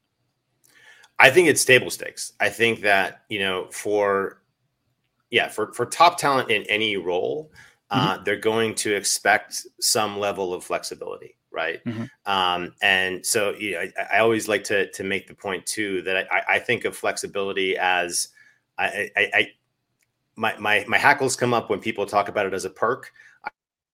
I 1.19 1.31
think 1.31 1.49
it's 1.49 1.64
table 1.64 1.91
stakes. 1.91 2.33
I 2.41 2.49
think 2.49 2.81
that 2.81 3.23
you 3.29 3.38
know 3.38 3.69
for 3.71 4.43
yeah 5.31 5.49
for 5.49 5.73
for 5.75 5.87
top 5.87 6.19
talent 6.19 6.50
in 6.50 6.62
any 6.64 6.97
role, 6.97 7.52
uh, 7.91 8.14
mm-hmm. 8.14 8.25
they're 8.25 8.37
going 8.37 8.75
to 8.76 8.95
expect 8.95 9.67
some 9.79 10.19
level 10.19 10.55
of 10.55 10.64
flexibility 10.64 11.37
right? 11.52 11.85
Mm-hmm. 11.85 12.04
Um, 12.30 12.75
and 12.82 13.25
so 13.25 13.54
you 13.54 13.73
know, 13.73 13.80
I, 13.80 14.16
I, 14.16 14.18
always 14.21 14.49
like 14.49 14.64
to 14.64 14.90
to 14.90 15.04
make 15.04 15.26
the 15.26 15.35
point 15.35 15.64
too 15.66 16.02
that 16.02 16.26
I, 16.30 16.54
I 16.54 16.59
think 16.59 16.85
of 16.85 16.97
flexibility 16.97 17.76
as 17.76 18.28
I, 18.78 19.11
I, 19.16 19.30
I, 19.35 19.52
my 20.37 20.56
my 20.59 20.85
my 20.88 20.99
hackles 20.99 21.37
come 21.37 21.54
up 21.54 21.71
when 21.71 21.80
people 21.80 22.06
talk 22.06 22.28
about 22.28 22.47
it 22.47 22.54
as 22.54 22.64
a 22.64 22.71
perk. 22.71 23.12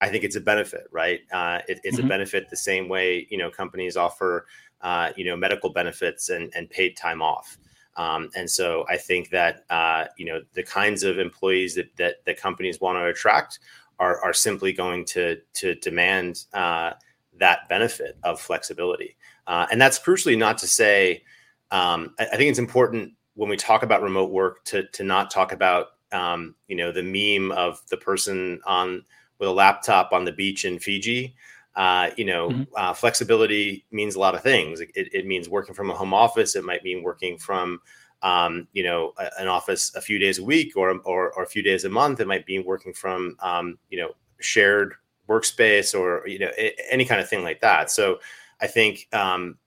I 0.00 0.08
think 0.08 0.22
it's 0.22 0.36
a 0.36 0.40
benefit, 0.40 0.86
right? 0.92 1.20
Uh, 1.32 1.60
it, 1.66 1.80
it's 1.82 1.96
mm-hmm. 1.96 2.06
a 2.06 2.08
benefit 2.08 2.48
the 2.50 2.56
same 2.56 2.88
way 2.88 3.26
you 3.30 3.38
know 3.38 3.50
companies 3.50 3.96
offer 3.96 4.46
uh, 4.80 5.12
you 5.16 5.24
know 5.24 5.36
medical 5.36 5.70
benefits 5.70 6.28
and, 6.28 6.52
and 6.54 6.70
paid 6.70 6.96
time 6.96 7.22
off. 7.22 7.58
Um, 7.96 8.30
and 8.36 8.48
so 8.48 8.86
I 8.88 8.96
think 8.96 9.30
that 9.30 9.64
uh, 9.70 10.06
you 10.16 10.26
know 10.26 10.40
the 10.54 10.62
kinds 10.62 11.02
of 11.02 11.18
employees 11.18 11.74
that 11.74 11.96
that, 11.96 12.24
that 12.24 12.40
companies 12.40 12.80
want 12.80 12.96
to 12.98 13.06
attract 13.06 13.58
are, 13.98 14.20
are 14.20 14.32
simply 14.32 14.72
going 14.72 15.04
to 15.06 15.40
to 15.54 15.74
demand 15.76 16.44
uh, 16.52 16.92
that 17.38 17.68
benefit 17.68 18.16
of 18.22 18.40
flexibility. 18.40 19.16
Uh, 19.46 19.66
and 19.70 19.80
that's 19.80 19.98
crucially 19.98 20.36
not 20.36 20.58
to 20.58 20.66
say. 20.66 21.22
Um, 21.70 22.14
I, 22.18 22.26
I, 22.26 22.36
think 22.36 22.50
it's 22.50 22.58
important 22.58 23.12
when 23.34 23.48
we 23.48 23.56
talk 23.56 23.82
about 23.82 24.02
remote 24.02 24.30
work 24.30 24.64
to 24.64 24.84
to 24.88 25.04
not 25.04 25.30
talk 25.30 25.52
about 25.52 25.88
um, 26.12 26.54
you 26.66 26.76
know 26.76 26.92
the 26.92 27.02
meme 27.02 27.52
of 27.52 27.80
the 27.88 27.96
person 27.96 28.60
on 28.66 29.04
with 29.38 29.48
a 29.48 29.52
laptop 29.52 30.12
on 30.12 30.24
the 30.24 30.32
beach 30.32 30.64
in 30.64 30.78
Fiji. 30.78 31.34
Uh, 31.76 32.10
you 32.16 32.24
know, 32.24 32.48
mm-hmm. 32.48 32.62
uh, 32.74 32.92
flexibility 32.92 33.84
means 33.92 34.16
a 34.16 34.18
lot 34.18 34.34
of 34.34 34.42
things. 34.42 34.80
It, 34.80 34.90
it, 34.96 35.26
means 35.26 35.48
working 35.48 35.76
from 35.76 35.90
a 35.90 35.94
home 35.94 36.12
office. 36.12 36.56
It 36.56 36.64
might 36.64 36.82
mean 36.82 37.04
working 37.04 37.38
from, 37.38 37.80
um, 38.22 38.66
you 38.72 38.82
know, 38.82 39.12
a, 39.16 39.30
an 39.38 39.46
office 39.46 39.94
a 39.94 40.00
few 40.00 40.18
days 40.18 40.40
a 40.40 40.44
week 40.44 40.76
or, 40.76 40.90
or, 41.04 41.32
or 41.34 41.44
a 41.44 41.46
few 41.46 41.62
days 41.62 41.84
a 41.84 41.88
month. 41.88 42.18
It 42.18 42.26
might 42.26 42.46
be 42.46 42.58
working 42.58 42.92
from, 42.92 43.36
um, 43.38 43.78
you 43.90 43.98
know, 43.98 44.10
shared 44.40 44.94
workspace 45.28 45.98
or 45.98 46.26
you 46.26 46.38
know 46.38 46.50
any 46.90 47.04
kind 47.04 47.20
of 47.20 47.28
thing 47.28 47.42
like 47.42 47.60
that. 47.60 47.90
So 47.90 48.20
I 48.60 48.66
think 48.66 49.08
um, 49.12 49.58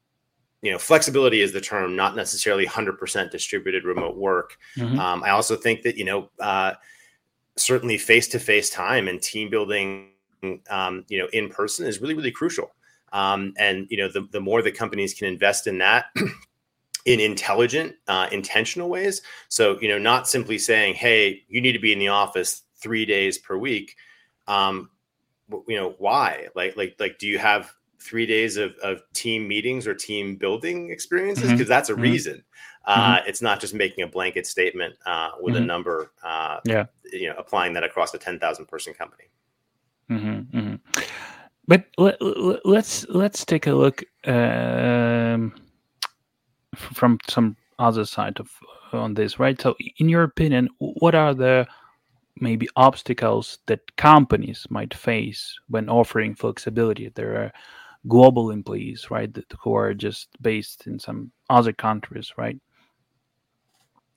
you 0.62 0.72
know 0.72 0.78
flexibility 0.78 1.42
is 1.42 1.54
the 1.54 1.62
term, 1.62 1.96
not 1.96 2.16
necessarily 2.16 2.66
100% 2.66 3.32
distributed 3.32 3.84
remote 3.86 4.18
work. 4.18 4.58
Mm-hmm. 4.78 5.00
Um, 5.00 5.24
I 5.24 5.30
also 5.32 5.56
think 5.56 5.84
that 5.84 5.98
you 5.98 6.06
know 6.06 6.30
uh, 6.40 6.74
certainly 7.56 7.98
face 7.98 8.28
to 8.30 8.40
face 8.40 8.70
time 8.70 9.08
and 9.08 9.22
team 9.22 9.50
building 9.50 10.12
um, 10.70 11.06
you 11.08 11.20
know, 11.20 11.28
in 11.34 11.50
person 11.50 11.86
is 11.86 12.02
really, 12.02 12.14
really 12.14 12.32
crucial. 12.32 12.74
Um, 13.14 13.54
and 13.58 13.88
you 13.90 13.98
know, 13.98 14.08
the, 14.08 14.28
the 14.32 14.40
more 14.40 14.62
that 14.62 14.76
companies 14.76 15.14
can 15.14 15.28
invest 15.28 15.68
in 15.68 15.78
that 15.80 16.06
in 17.06 17.20
intelligent, 17.20 17.96
uh, 18.08 18.28
intentional 18.32 18.90
ways. 18.90 19.22
So 19.50 19.80
you 19.82 19.90
know, 19.90 19.98
not 19.98 20.28
simply 20.28 20.58
saying, 20.58 20.96
"Hey, 20.96 21.44
you 21.48 21.62
need 21.62 21.74
to 21.74 21.80
be 21.80 21.92
in 21.92 22.00
the 22.00 22.08
office 22.08 22.64
three 22.78 23.06
days 23.06 23.38
per 23.38 23.58
week." 23.58 23.96
Um, 24.48 24.90
you 25.68 25.76
know, 25.78 25.96
why? 25.98 26.48
Like, 26.56 26.78
like, 26.78 26.96
like, 27.00 27.18
do 27.20 27.28
you 27.28 27.38
have 27.38 27.74
three 28.00 28.26
days 28.26 28.58
of, 28.58 28.74
of 28.84 29.02
team 29.14 29.48
meetings 29.48 29.88
or 29.88 29.94
team 29.94 30.36
building 30.36 30.90
experiences? 30.90 31.44
Because 31.44 31.62
mm-hmm. 31.62 31.70
that's 31.70 31.90
a 31.90 31.94
mm-hmm. 31.94 32.02
reason. 32.02 32.44
Uh, 32.86 33.18
mm-hmm. 33.18 33.30
It's 33.30 33.42
not 33.42 33.60
just 33.60 33.74
making 33.74 34.04
a 34.04 34.08
blanket 34.08 34.48
statement 34.48 34.96
uh, 35.06 35.32
with 35.40 35.56
a 35.56 35.60
mm-hmm. 35.60 35.68
number. 35.68 36.12
Uh, 36.24 36.60
yeah, 36.66 36.86
you 37.12 37.30
know, 37.30 37.36
applying 37.38 37.74
that 37.74 37.84
across 37.84 38.14
a 38.14 38.18
ten 38.18 38.40
thousand 38.40 38.66
person 38.68 38.94
company. 38.94 39.26
Mm-hmm, 40.10 40.58
mm-hmm. 40.58 41.02
But 41.68 41.86
let, 41.98 42.22
us 42.22 42.60
let's, 42.66 43.08
let's 43.08 43.46
take 43.46 43.68
a 43.68 43.72
look 43.72 44.04
um, 44.26 45.54
from 46.74 47.20
some 47.30 47.56
other 47.80 48.04
side 48.04 48.40
of 48.40 48.50
on 48.94 49.14
this, 49.14 49.40
right? 49.40 49.60
So, 49.62 49.76
in 49.98 50.10
your 50.10 50.24
opinion, 50.24 50.70
what 50.80 51.16
are 51.16 51.34
the 51.34 51.68
maybe 52.42 52.68
obstacles 52.76 53.60
that 53.68 53.96
companies 53.96 54.66
might 54.70 54.94
face 54.94 55.58
when 55.68 55.90
offering 55.90 56.36
flexibility? 56.36 57.10
There 57.10 57.36
are 57.36 57.52
global 58.08 58.52
employees, 58.52 59.12
right, 59.12 59.34
that, 59.34 59.46
who 59.62 59.76
are 59.76 59.94
just 59.94 60.30
based 60.42 60.88
in 60.88 61.00
some 61.00 61.32
other 61.50 61.74
countries, 61.74 62.34
right? 62.38 62.58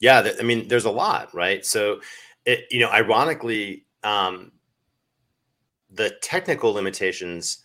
Yeah, 0.01 0.29
I 0.39 0.43
mean, 0.43 0.69
there's 0.69 0.85
a 0.85 0.91
lot, 0.91 1.35
right? 1.35 1.65
So, 1.65 2.01
it, 2.45 2.67
you 2.71 2.81
know, 2.81 2.91
ironically, 2.91 3.87
um, 4.03 4.53
the 5.91 6.11
technical 6.23 6.73
limitations 6.73 7.64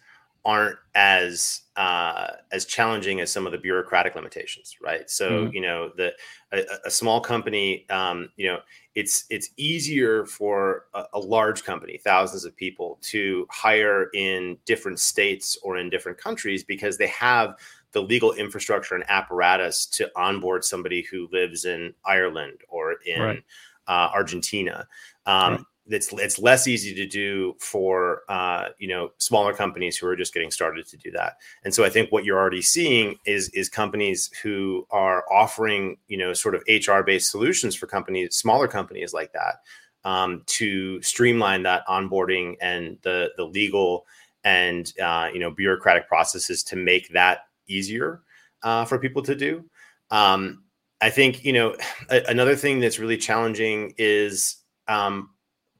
aren't 0.50 0.80
as 0.96 1.62
uh, 1.76 2.32
as 2.52 2.66
challenging 2.66 3.22
as 3.22 3.32
some 3.32 3.46
of 3.46 3.52
the 3.52 3.58
bureaucratic 3.60 4.16
limitations, 4.16 4.78
right? 4.82 5.08
So 5.08 5.30
mm-hmm. 5.30 5.54
you 5.54 5.62
know 5.62 5.92
the 5.96 6.12
a, 6.52 6.64
a 6.86 6.90
small 6.90 7.22
company, 7.22 7.86
um, 7.92 8.30
you 8.36 8.48
know, 8.48 8.58
it's 8.96 9.26
it's 9.30 9.52
easier 9.58 10.26
for 10.26 10.86
a, 10.96 11.04
a, 11.14 11.20
large 11.20 11.64
company, 11.64 12.00
thousands 12.04 12.46
of 12.46 12.58
people, 12.58 12.98
to 13.04 13.46
hire 13.52 14.10
in 14.16 14.58
different 14.66 15.00
states 15.00 15.56
or 15.62 15.78
in 15.78 15.92
different 15.92 16.18
countries 16.18 16.64
because 16.64 16.98
they 16.98 17.08
have 17.08 17.54
the 17.92 18.02
legal 18.02 18.34
infrastructure 18.34 18.96
and 18.96 19.08
apparatus 19.08 19.86
to 19.86 20.10
onboard 20.16 20.66
somebody 20.66 21.04
who 21.12 21.30
lives 21.32 21.66
in 21.66 21.94
Ireland 22.06 22.62
or 22.70 22.94
in 23.06 23.22
right. 23.22 23.44
uh, 23.88 24.10
Argentina. 24.12 24.88
Um, 25.28 25.52
right 25.54 25.62
it's 25.90 26.14
it's 26.14 26.40
less 26.40 26.68
easy 26.68 26.94
to 26.94 27.06
do 27.06 27.56
for 27.60 28.22
uh, 28.30 28.70
you 28.78 28.88
know 28.88 29.12
smaller 29.18 29.54
companies 29.54 29.98
who 29.98 30.08
are 30.08 30.16
just 30.16 30.34
getting 30.34 30.52
started 30.52 30.86
to 30.88 30.98
do 30.98 31.12
that. 31.12 31.38
And 31.64 31.74
so 31.74 31.84
I 31.84 31.90
think 31.90 32.12
what 32.12 32.26
you're 32.26 32.40
already 32.40 32.62
seeing 32.62 33.16
is 33.26 33.50
is 33.50 33.70
companies 33.70 34.30
who 34.42 34.86
are 34.92 35.26
offering 35.32 35.98
you 36.08 36.18
know 36.18 36.34
sort 36.34 36.56
of 36.56 36.64
HR 36.68 37.02
based 37.02 37.32
solutions 37.32 37.76
for 37.76 37.88
companies, 37.88 38.36
smaller 38.36 38.68
companies 38.68 39.14
like 39.14 39.34
that, 39.34 39.62
um, 40.04 40.44
to 40.48 41.02
streamline 41.02 41.64
that 41.64 41.86
onboarding 41.88 42.56
and 42.62 42.98
the 43.02 43.32
the 43.38 43.44
legal 43.46 44.06
and 44.44 44.94
uh, 45.02 45.30
you 45.34 45.40
know 45.40 45.52
bureaucratic 45.52 46.08
processes 46.08 46.64
to 46.64 46.76
make 46.76 47.10
that 47.10 47.48
easier 47.68 48.22
uh, 48.64 48.86
for 48.86 49.00
people 49.00 49.22
to 49.24 49.36
do. 49.36 49.66
Um, 50.12 50.64
I 51.02 51.10
think 51.10 51.44
you 51.44 51.54
know 51.54 51.76
a, 52.10 52.24
another 52.28 52.56
thing 52.56 52.80
that's 52.80 53.00
really 53.00 53.18
challenging 53.18 53.94
is 53.98 54.58
um, 54.88 55.30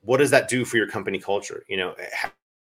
what 0.02 0.18
does 0.18 0.32
that 0.32 0.48
do 0.48 0.66
for 0.66 0.78
your 0.78 0.88
company 0.88 1.20
culture? 1.20 1.64
You 1.68 1.78
know, 1.78 1.96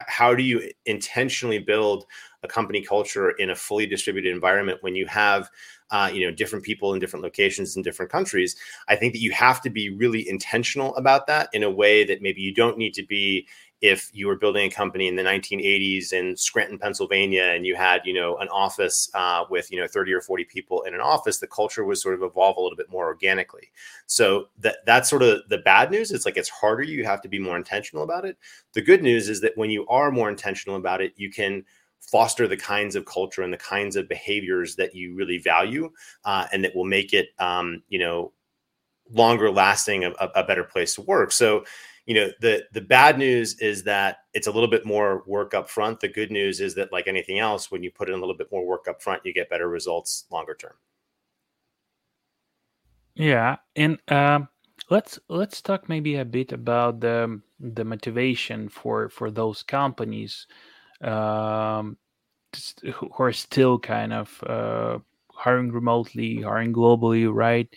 how, 0.01 0.35
do 0.35 0.43
you 0.43 0.71
intentionally 0.87 1.59
build 1.59 2.05
a 2.43 2.49
company 2.49 2.83
culture 2.83 3.31
in 3.33 3.51
a 3.51 3.57
fully 3.57 3.87
distributed 3.87 4.33
environment 4.33 4.79
when 4.83 4.95
you 4.95 5.07
have 5.07 5.51
uh, 5.91 6.11
you 6.13 6.25
know 6.25 6.31
different 6.31 6.65
people 6.65 6.93
in 6.93 7.01
different 7.01 7.25
locations 7.25 7.77
in 7.77 7.83
different 7.83 8.13
countries 8.13 8.57
i 8.89 8.95
think 8.95 9.13
that 9.13 9.21
you 9.21 9.33
have 9.33 9.61
to 9.61 9.71
be 9.71 9.89
really 9.89 10.29
intentional 10.29 10.95
about 10.97 11.27
that 11.27 11.49
in 11.53 11.63
a 11.63 11.71
way 11.71 12.05
that 12.05 12.21
maybe 12.21 12.41
you 12.41 12.53
don't 12.55 12.77
need 12.77 12.93
to 12.93 13.03
be 13.07 13.47
if 13.81 14.11
you 14.13 14.27
were 14.27 14.37
building 14.37 14.67
a 14.67 14.75
company 14.75 15.07
in 15.07 15.15
the 15.15 15.23
1980s 15.23 16.13
in 16.13 16.37
Scranton, 16.37 16.79
Pennsylvania, 16.79 17.53
and 17.55 17.65
you 17.65 17.77
had, 17.77 18.01
you 18.05 18.13
know, 18.13 18.37
an 18.39 18.49
office 18.49 19.09
uh, 19.15 19.45
with, 19.51 19.71
you 19.71 19.81
know, 19.81 19.87
30 19.87 20.13
or 20.13 20.21
40 20.21 20.45
people 20.45 20.83
in 20.83 20.95
an 20.95 21.01
office, 21.01 21.39
the 21.39 21.47
culture 21.47 21.85
would 21.85 21.99
sort 21.99 22.15
of 22.15 22.23
evolve 22.23 22.57
a 22.57 22.61
little 22.61 22.77
bit 22.77 22.91
more 22.91 23.07
organically. 23.07 23.71
So 24.07 24.49
that 24.59 24.79
that's 24.85 25.09
sort 25.09 25.23
of 25.23 25.49
the 25.49 25.59
bad 25.59 25.93
news. 25.93 26.11
It's 26.11 26.25
like 26.25 26.37
it's 26.37 26.49
harder. 26.49 26.83
You 26.83 27.05
have 27.05 27.21
to 27.23 27.29
be 27.29 27.39
more 27.39 27.57
intentional 27.57 28.03
about 28.03 28.25
it. 28.25 28.37
The 28.73 28.83
good 28.83 29.03
news 29.03 29.29
is 29.29 29.41
that 29.43 29.57
when 29.57 29.71
you 29.71 29.87
are 29.87 30.11
more 30.11 30.29
intentional 30.29 30.77
about 30.77 31.01
it, 31.01 31.13
you 31.17 31.31
can 31.31 31.65
foster 32.01 32.49
the 32.49 32.57
kinds 32.57 32.97
of 32.97 33.05
culture 33.05 33.43
and 33.43 33.53
the 33.53 33.59
kinds 33.59 33.95
of 33.95 34.09
behaviors 34.09 34.75
that 34.77 34.95
you 34.95 35.15
really 35.15 35.39
value, 35.39 35.91
uh, 36.25 36.47
and 36.53 36.65
that 36.65 36.75
will 36.75 36.85
make 36.85 37.13
it, 37.13 37.29
um, 37.39 37.83
you 37.89 37.99
know, 37.99 38.33
longer 39.13 39.51
lasting, 39.51 40.05
a, 40.05 40.13
a 40.35 40.45
better 40.45 40.65
place 40.65 40.95
to 40.95 41.03
work. 41.03 41.33
So 41.33 41.65
you 42.09 42.15
know 42.15 42.31
the 42.41 42.65
the 42.73 42.81
bad 42.81 43.19
news 43.19 43.61
is 43.61 43.83
that 43.85 44.21
it's 44.33 44.47
a 44.47 44.51
little 44.51 44.71
bit 44.71 44.87
more 44.87 45.23
work 45.27 45.53
up 45.53 45.69
front. 45.69 46.01
The 46.01 46.09
good 46.09 46.31
news 46.31 46.59
is 46.59 46.75
that 46.77 46.91
like 46.91 47.07
anything 47.07 47.39
else 47.39 47.71
when 47.71 47.83
you 47.83 47.91
put 47.91 48.09
in 48.09 48.15
a 48.15 48.19
little 48.19 48.35
bit 48.35 48.51
more 48.51 48.67
work 48.67 48.89
up 48.89 49.03
front 49.03 49.27
you 49.27 49.35
get 49.35 49.51
better 49.51 49.69
results 49.69 50.25
longer 50.31 50.55
term. 50.55 50.73
Yeah 53.15 53.57
and 53.77 53.99
um, 54.09 54.49
let's 54.89 55.19
let's 55.29 55.61
talk 55.61 55.91
maybe 55.91 56.17
a 56.17 56.25
bit 56.25 56.53
about 56.53 57.01
the 57.01 57.43
the 57.61 57.85
motivation 57.85 58.71
for 58.71 59.11
for 59.11 59.31
those 59.31 59.63
companies 59.63 60.47
um, 61.03 61.99
who 62.95 63.11
are 63.19 63.35
still 63.35 63.79
kind 63.79 64.15
of 64.15 64.43
uh, 64.45 64.99
hiring 65.31 65.73
remotely 65.73 66.41
hiring 66.41 66.73
globally 66.73 67.31
right? 67.31 67.69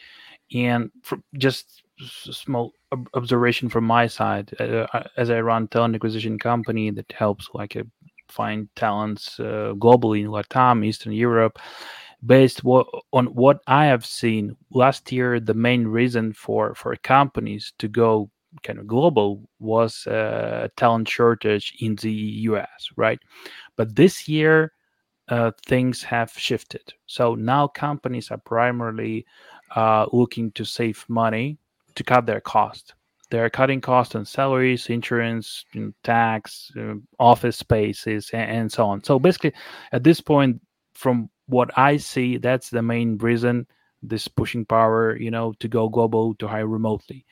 And 0.54 0.90
for 1.04 1.20
just 1.38 1.84
small 2.08 2.74
observation 3.14 3.70
from 3.70 3.86
my 3.86 4.08
side 4.08 4.54
uh, 4.60 4.88
uh, 4.94 5.04
as 5.18 5.30
I 5.30 5.42
run 5.42 5.68
talent 5.68 5.96
acquisition 5.96 6.38
company 6.38 6.92
that 6.92 7.12
helps 7.12 7.50
like 7.54 7.76
uh, 7.76 7.84
find 8.30 8.70
talents 8.76 9.40
uh, 9.40 9.74
globally 9.76 10.22
in 10.22 10.28
Latam, 10.28 10.86
Eastern 10.86 11.14
Europe. 11.14 11.60
Based 12.24 12.62
on 12.64 13.26
what 13.34 13.62
I 13.66 13.86
have 13.86 14.06
seen 14.06 14.56
last 14.70 15.12
year, 15.12 15.40
the 15.40 15.56
main 15.56 15.88
reason 15.88 16.34
for 16.34 16.76
for 16.76 16.96
companies 16.98 17.74
to 17.80 17.88
go 17.88 18.30
kind 18.64 18.78
of 18.78 18.86
global 18.86 19.50
was 19.60 20.04
a 20.06 20.14
uh, 20.14 20.68
talent 20.78 21.10
shortage 21.10 21.74
in 21.80 21.96
the 21.96 22.14
U.S. 22.52 22.90
Right, 22.96 23.20
but 23.76 23.96
this 23.96 24.28
year 24.28 24.74
uh, 25.30 25.52
things 25.66 26.04
have 26.04 26.32
shifted. 26.32 26.94
So 27.08 27.34
now 27.34 27.68
companies 27.68 28.30
are 28.30 28.38
primarily 28.38 29.26
uh, 29.76 30.06
looking 30.12 30.52
to 30.52 30.66
save 30.66 31.04
money 31.08 31.58
to 31.96 32.04
cut 32.04 32.26
their 32.26 32.42
cost. 32.42 32.94
They're 33.30 33.50
cutting 33.50 33.80
costs 33.80 34.16
on 34.16 34.26
salaries, 34.26 34.88
insurance, 34.88 35.64
tax, 36.04 36.70
uh, 36.78 36.96
office 37.18 37.58
spaces, 37.58 38.30
and, 38.34 38.52
and 38.52 38.72
so 38.72 38.86
on. 38.88 39.04
So 39.04 39.20
basically, 39.20 39.54
at 39.94 40.04
this 40.04 40.20
point, 40.20 40.62
from 40.94 41.30
what 41.48 41.70
I 41.78 41.98
see, 41.98 42.38
that's 42.38 42.70
the 42.70 42.82
main 42.82 43.18
reason 43.18 43.68
this 44.04 44.28
pushing 44.28 44.66
power, 44.66 45.16
you 45.18 45.32
know, 45.32 45.54
to 45.60 45.68
go 45.68 45.88
global 45.88 46.34
to 46.36 46.48
hire 46.48 46.68
remotely. 46.68 47.26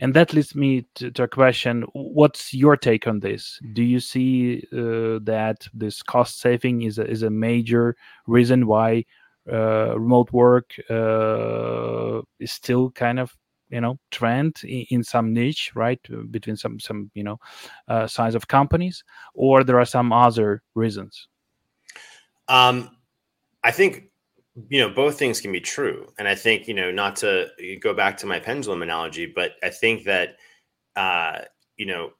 And 0.00 0.14
that 0.14 0.32
leads 0.32 0.54
me 0.54 0.86
to, 0.96 1.10
to 1.12 1.22
a 1.24 1.28
question: 1.28 1.82
What's 1.92 2.52
your 2.52 2.76
take 2.76 3.06
on 3.06 3.20
this? 3.20 3.60
Do 3.74 3.82
you 3.82 4.00
see 4.00 4.64
uh, 4.72 5.20
that 5.22 5.68
this 5.72 6.02
cost 6.02 6.40
saving 6.40 6.82
is 6.82 6.98
a, 6.98 7.08
is 7.08 7.22
a 7.22 7.30
major 7.30 7.94
reason 8.26 8.66
why 8.66 9.04
uh, 9.50 9.98
remote 9.98 10.32
work 10.32 10.74
uh, 10.90 12.22
is 12.40 12.50
still 12.50 12.90
kind 12.90 13.20
of 13.20 13.36
you 13.70 13.80
know 13.80 13.98
trend 14.10 14.60
in, 14.64 15.02
some 15.02 15.32
niche 15.32 15.72
right 15.74 16.00
between 16.30 16.56
some 16.56 16.78
some 16.78 17.10
you 17.14 17.24
know 17.24 17.38
uh, 17.88 18.06
size 18.06 18.34
of 18.34 18.48
companies 18.48 19.04
or 19.34 19.64
there 19.64 19.80
are 19.80 19.86
some 19.86 20.12
other 20.12 20.62
reasons? 20.74 21.28
Um 22.48 22.90
i 23.62 23.70
think 23.70 24.10
you 24.68 24.80
know 24.80 24.90
both 24.90 25.18
things 25.18 25.40
can 25.40 25.52
be 25.52 25.60
true. 25.60 26.06
And 26.18 26.28
i 26.28 26.34
think 26.34 26.68
you 26.68 26.74
know 26.74 26.90
not 26.92 27.16
to 27.16 27.48
go 27.80 27.94
back 27.94 28.16
to 28.18 28.26
my 28.26 28.38
pendulum 28.38 28.82
analogy 28.82 29.26
but 29.26 29.52
i 29.62 29.70
think 29.70 30.04
that 30.04 30.36
uh 30.96 31.38
you 31.76 31.86
know 31.86 32.10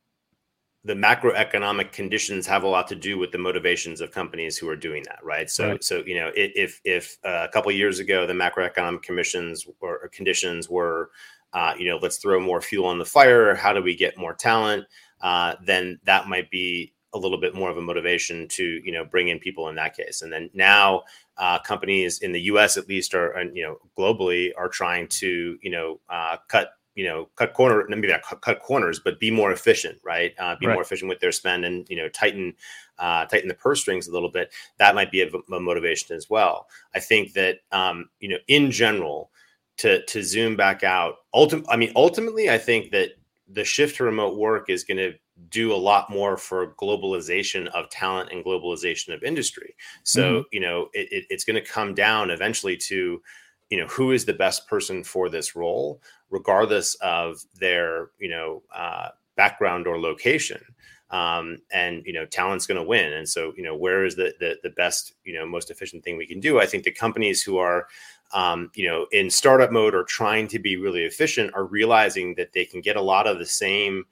the 0.84 0.94
macroeconomic 0.94 1.92
conditions 1.92 2.46
have 2.46 2.62
a 2.62 2.68
lot 2.68 2.86
to 2.88 2.94
do 2.94 3.18
with 3.18 3.32
the 3.32 3.38
motivations 3.38 4.00
of 4.02 4.10
companies 4.10 4.58
who 4.58 4.68
are 4.68 4.76
doing 4.76 5.02
that 5.04 5.18
right? 5.24 5.48
So 5.50 5.70
right. 5.70 5.84
so 5.84 6.02
you 6.06 6.14
know 6.14 6.30
if 6.34 6.80
if 6.84 7.18
uh, 7.24 7.46
a 7.48 7.52
couple 7.52 7.72
years 7.72 7.98
ago 7.98 8.26
the 8.26 8.34
macroeconomic 8.34 9.02
conditions 9.02 9.66
or 9.80 10.08
conditions 10.08 10.68
were 10.68 11.10
uh, 11.52 11.74
you 11.78 11.86
know 11.86 11.98
let's 12.00 12.18
throw 12.18 12.40
more 12.40 12.60
fuel 12.60 12.86
on 12.86 12.98
the 12.98 13.04
fire 13.04 13.54
how 13.54 13.72
do 13.72 13.82
we 13.82 13.96
get 13.96 14.18
more 14.18 14.34
talent? 14.34 14.84
Uh, 15.20 15.54
then 15.64 15.98
that 16.04 16.28
might 16.28 16.50
be 16.50 16.92
a 17.14 17.18
little 17.18 17.38
bit 17.38 17.54
more 17.54 17.70
of 17.70 17.78
a 17.78 17.80
motivation 17.80 18.46
to 18.48 18.80
you 18.84 18.92
know 18.92 19.04
bring 19.04 19.28
in 19.28 19.38
people 19.38 19.68
in 19.68 19.76
that 19.76 19.96
case. 19.96 20.22
And 20.22 20.32
then 20.32 20.50
now 20.52 21.04
uh, 21.38 21.58
companies 21.60 22.18
in 22.18 22.32
the 22.32 22.40
us 22.40 22.76
at 22.76 22.88
least 22.88 23.14
are 23.14 23.30
and 23.32 23.56
you 23.56 23.62
know 23.62 23.78
globally 23.96 24.50
are 24.56 24.68
trying 24.68 25.08
to 25.08 25.56
you 25.62 25.70
know 25.70 26.00
uh, 26.10 26.36
cut 26.48 26.72
you 26.94 27.04
know 27.04 27.28
cut 27.36 27.54
corner 27.54 27.84
maybe 27.88 28.08
not 28.08 28.22
cut, 28.22 28.40
cut 28.40 28.62
corners 28.62 29.00
but 29.00 29.20
be 29.20 29.30
more 29.30 29.52
efficient 29.52 29.98
right 30.04 30.34
uh, 30.38 30.56
be 30.60 30.66
right. 30.66 30.74
more 30.74 30.82
efficient 30.82 31.08
with 31.08 31.20
their 31.20 31.32
spend 31.32 31.64
and 31.64 31.88
you 31.88 31.96
know 31.96 32.08
tighten 32.08 32.54
uh, 32.98 33.24
tighten 33.26 33.48
the 33.48 33.54
purse 33.54 33.80
strings 33.80 34.06
a 34.06 34.12
little 34.12 34.30
bit 34.30 34.52
that 34.78 34.94
might 34.94 35.10
be 35.10 35.22
a, 35.22 35.28
a 35.54 35.60
motivation 35.60 36.16
as 36.16 36.30
well 36.30 36.66
i 36.94 37.00
think 37.00 37.32
that 37.32 37.58
um, 37.72 38.08
you 38.20 38.28
know 38.28 38.38
in 38.48 38.70
general 38.70 39.30
to 39.76 40.04
to 40.06 40.22
zoom 40.22 40.56
back 40.56 40.84
out 40.84 41.16
ultimately 41.32 41.70
i 41.70 41.76
mean 41.76 41.92
ultimately 41.96 42.48
i 42.50 42.58
think 42.58 42.90
that 42.90 43.10
the 43.48 43.64
shift 43.64 43.96
to 43.96 44.04
remote 44.04 44.38
work 44.38 44.70
is 44.70 44.84
going 44.84 44.96
to 44.96 45.12
do 45.50 45.72
a 45.72 45.76
lot 45.76 46.10
more 46.10 46.36
for 46.36 46.74
globalization 46.74 47.66
of 47.68 47.90
talent 47.90 48.30
and 48.32 48.44
globalization 48.44 49.12
of 49.12 49.22
industry. 49.22 49.74
So, 50.04 50.22
mm-hmm. 50.22 50.42
you 50.52 50.60
know, 50.60 50.88
it, 50.92 51.08
it, 51.10 51.24
it's 51.28 51.44
going 51.44 51.62
to 51.62 51.68
come 51.68 51.94
down 51.94 52.30
eventually 52.30 52.76
to, 52.76 53.20
you 53.70 53.78
know, 53.78 53.86
who 53.86 54.12
is 54.12 54.24
the 54.24 54.34
best 54.34 54.68
person 54.68 55.04
for 55.04 55.28
this 55.28 55.56
role, 55.56 56.00
regardless 56.30 56.94
of 56.96 57.42
their, 57.58 58.10
you 58.18 58.28
know, 58.28 58.62
uh, 58.74 59.08
background 59.36 59.86
or 59.86 60.00
location. 60.00 60.60
Um, 61.10 61.58
and 61.72 62.02
you 62.06 62.12
know, 62.12 62.26
talent's 62.26 62.66
going 62.66 62.80
to 62.80 62.86
win. 62.88 63.12
And 63.12 63.28
so, 63.28 63.52
you 63.56 63.62
know, 63.62 63.76
where 63.76 64.04
is 64.04 64.16
the, 64.16 64.34
the 64.40 64.56
the 64.62 64.70
best, 64.70 65.14
you 65.24 65.34
know, 65.34 65.46
most 65.46 65.70
efficient 65.70 66.02
thing 66.02 66.16
we 66.16 66.26
can 66.26 66.40
do? 66.40 66.60
I 66.60 66.66
think 66.66 66.84
the 66.84 66.90
companies 66.90 67.42
who 67.42 67.58
are 67.58 67.86
um, 68.32 68.70
you 68.74 68.86
know, 68.86 69.06
in 69.12 69.30
startup 69.30 69.70
mode 69.70 69.94
or 69.94 70.02
trying 70.02 70.48
to 70.48 70.58
be 70.58 70.76
really 70.76 71.04
efficient 71.04 71.54
are 71.54 71.64
realizing 71.64 72.34
that 72.34 72.52
they 72.52 72.64
can 72.64 72.80
get 72.80 72.96
a 72.96 73.02
lot 73.02 73.28
of 73.28 73.38
the 73.38 73.46
same 73.46 74.04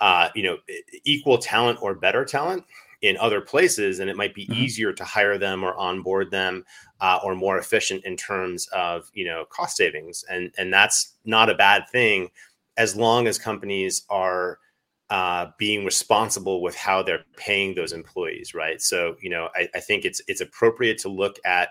uh, 0.00 0.30
you 0.34 0.42
know, 0.42 0.56
equal 1.04 1.38
talent 1.38 1.78
or 1.82 1.94
better 1.94 2.24
talent 2.24 2.64
in 3.02 3.16
other 3.16 3.40
places, 3.40 3.98
and 3.98 4.10
it 4.10 4.16
might 4.16 4.34
be 4.34 4.44
mm-hmm. 4.44 4.62
easier 4.62 4.92
to 4.92 5.04
hire 5.04 5.38
them 5.38 5.64
or 5.64 5.74
onboard 5.74 6.30
them, 6.30 6.64
uh, 7.00 7.18
or 7.24 7.34
more 7.34 7.58
efficient 7.58 8.04
in 8.04 8.16
terms 8.16 8.66
of 8.68 9.10
you 9.14 9.24
know 9.24 9.44
cost 9.50 9.76
savings, 9.76 10.24
and 10.30 10.52
and 10.58 10.72
that's 10.72 11.14
not 11.24 11.50
a 11.50 11.54
bad 11.54 11.88
thing, 11.90 12.30
as 12.76 12.96
long 12.96 13.26
as 13.26 13.38
companies 13.38 14.02
are 14.10 14.58
uh, 15.10 15.46
being 15.58 15.84
responsible 15.84 16.62
with 16.62 16.76
how 16.76 17.02
they're 17.02 17.24
paying 17.36 17.74
those 17.74 17.92
employees, 17.92 18.54
right? 18.54 18.80
So 18.80 19.16
you 19.20 19.30
know, 19.30 19.48
I, 19.54 19.68
I 19.74 19.80
think 19.80 20.04
it's 20.04 20.20
it's 20.28 20.40
appropriate 20.40 20.98
to 20.98 21.08
look 21.08 21.36
at 21.44 21.70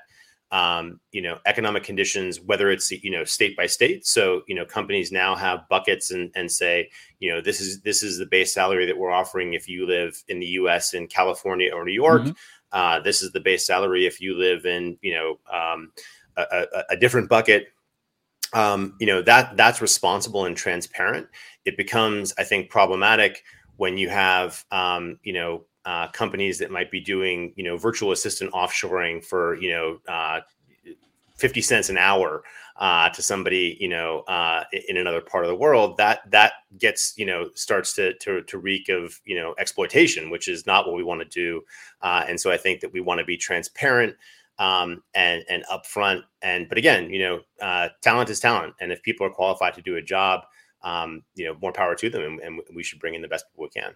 um, 0.52 1.00
you 1.12 1.22
know 1.22 1.38
economic 1.46 1.84
conditions 1.84 2.42
whether 2.42 2.72
it's 2.72 2.92
you 2.92 3.12
know 3.12 3.24
state 3.24 3.56
by 3.56 3.68
state. 3.68 4.06
So 4.06 4.42
you 4.48 4.56
know 4.56 4.66
companies 4.66 5.12
now 5.12 5.36
have 5.36 5.68
buckets 5.70 6.12
and, 6.12 6.32
and 6.36 6.52
say 6.52 6.90
you 7.20 7.32
know 7.32 7.42
this 7.42 7.62
is 7.62 7.82
this 7.82 8.02
is 8.02 8.18
the 8.18 8.26
base 8.26 8.54
salary 8.54 8.86
that 8.86 8.98
we're 8.98 9.12
offering 9.12 9.54
if 9.54 9.68
you 9.68 9.86
live 9.86 10.24
in 10.28 10.40
the 10.40 10.48
us 10.48 10.94
in 10.94 11.08
california 11.08 11.72
or 11.74 11.86
new 11.86 11.92
york. 11.92 12.24
Mm-hmm. 12.24 12.32
uh, 12.72 13.00
this 13.02 13.22
is 13.22 13.32
the 13.32 13.40
base 13.40 13.66
salary 13.66 14.06
if 14.06 14.20
you 14.20 14.38
live 14.38 14.66
in 14.66 14.98
you 15.02 15.14
know 15.14 15.40
um, 15.52 15.92
a, 16.38 16.42
a, 16.42 16.84
a, 16.92 16.98
different 16.98 17.30
bucket. 17.30 17.68
Um, 18.54 18.96
you 19.00 19.06
know 19.06 19.22
that 19.22 19.56
that's 19.56 19.82
responsible 19.82 20.46
and 20.46 20.58
transparent. 20.58 21.28
It 21.66 21.78
becomes 21.78 22.34
i 22.40 22.44
think 22.44 22.72
problematic 22.72 23.44
when 23.78 23.98
you 23.98 24.10
have 24.10 24.66
um, 24.72 25.20
you 25.24 25.34
know 25.34 25.66
uh, 25.86 26.08
companies 26.10 26.58
that 26.60 26.72
might 26.72 26.92
be 26.92 27.00
doing 27.00 27.54
you 27.56 27.64
know 27.64 27.78
virtual 27.78 28.12
assistant 28.12 28.52
offshoring 28.54 29.24
for 29.24 29.56
you 29.56 29.72
know 29.72 30.00
uh, 30.08 30.42
50 31.36 31.62
cents 31.62 31.90
an 31.90 31.98
hour 31.98 32.44
uh, 32.78 33.10
to 33.10 33.22
somebody 33.22 33.78
you 33.80 33.90
know 33.90 34.20
uh, 34.22 34.64
in 34.88 34.98
another 34.98 35.22
part 35.22 35.46
of 35.46 35.50
the 35.50 35.56
world 35.56 35.98
that 35.98 36.20
that 36.30 36.54
gets 36.78 37.14
you 37.18 37.26
know 37.26 37.50
starts 37.56 37.94
to, 37.94 38.14
to 38.16 38.42
to 38.44 38.58
reek 38.58 38.90
of 38.90 39.20
you 39.26 39.36
know 39.36 39.56
exploitation 39.58 40.30
which 40.30 40.48
is 40.48 40.66
not 40.66 40.86
what 40.86 40.96
we 40.96 41.04
want 41.04 41.22
to 41.22 41.28
do. 41.28 41.62
Uh, 42.02 42.24
and 42.28 42.40
so 42.40 42.52
i 42.52 42.58
think 42.58 42.82
that 42.82 42.92
we 42.94 43.02
want 43.02 43.20
to 43.20 43.26
be 43.26 43.38
transparent 43.38 44.16
um, 44.60 45.02
and 45.14 45.44
and 45.50 45.64
upfront 45.72 46.22
and 46.42 46.68
but 46.70 46.78
again 46.78 47.10
you 47.10 47.20
know 47.20 47.40
uh, 47.62 47.88
talent 48.02 48.30
is 48.30 48.40
talent 48.40 48.74
and 48.82 48.92
if 48.92 49.02
people 49.04 49.26
are 49.26 49.32
qualified 49.32 49.74
to 49.74 49.82
do 49.82 49.96
a 49.96 50.02
job 50.02 50.42
um, 50.84 51.24
you 51.36 51.46
know 51.46 51.56
more 51.62 51.74
power 51.74 51.96
to 51.96 52.10
them 52.10 52.22
and, 52.22 52.40
and 52.42 52.62
we 52.76 52.84
should 52.84 53.00
bring 53.00 53.16
in 53.16 53.22
the 53.22 53.28
best 53.28 53.46
people 53.50 53.64
we 53.64 53.82
can 53.82 53.94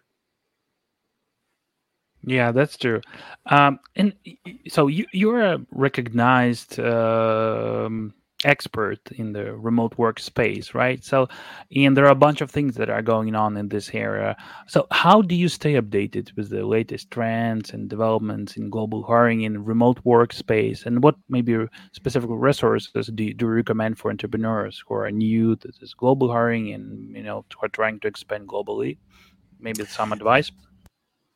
yeah, 2.26 2.52
that's 2.52 2.78
true. 2.78 3.02
Um, 3.48 3.80
and 3.96 4.14
so 4.68 4.88
you 4.88 5.06
you're 5.12 5.42
a 5.42 5.60
recognized 5.72 6.80
um, 6.80 8.14
expert 8.46 9.00
in 9.12 9.34
the 9.34 9.54
remote 9.56 9.98
work 9.98 10.20
space, 10.20 10.74
right? 10.74 11.04
So, 11.04 11.28
and 11.76 11.96
there 11.96 12.06
are 12.06 12.12
a 12.12 12.16
bunch 12.16 12.42
of 12.42 12.52
things 12.52 12.76
that 12.76 12.90
are 12.90 13.02
going 13.02 13.36
on 13.36 13.58
in 13.58 13.70
this 13.70 13.94
area. 13.94 14.38
So, 14.68 14.88
how 14.92 15.22
do 15.22 15.36
you 15.36 15.50
stay 15.50 15.74
updated 15.74 16.36
with 16.38 16.50
the 16.50 16.66
latest 16.66 17.12
trends 17.12 17.72
and 17.72 17.90
developments 17.90 18.56
in 18.58 18.70
global 18.70 19.04
hiring 19.04 19.42
in 19.42 19.64
remote 19.64 20.00
work 20.04 20.34
space? 20.34 20.86
And 20.86 21.04
what 21.04 21.16
maybe 21.30 21.58
specific 21.92 22.30
resources 22.32 23.08
do 23.14 23.24
you, 23.24 23.34
do 23.34 23.46
you 23.46 23.52
recommend 23.52 23.98
for 23.98 24.12
entrepreneurs 24.12 24.84
who 24.88 24.96
are 24.96 25.12
new 25.12 25.56
to 25.58 25.70
this 25.80 25.94
global 25.94 26.32
hiring 26.32 26.74
and 26.74 27.16
you 27.16 27.24
know 27.24 27.46
who 27.54 27.66
are 27.66 27.70
trying 27.70 28.00
to 28.02 28.08
expand 28.08 28.48
globally? 28.48 28.98
Maybe 29.60 29.86
some 29.86 30.12
advice. 30.12 30.52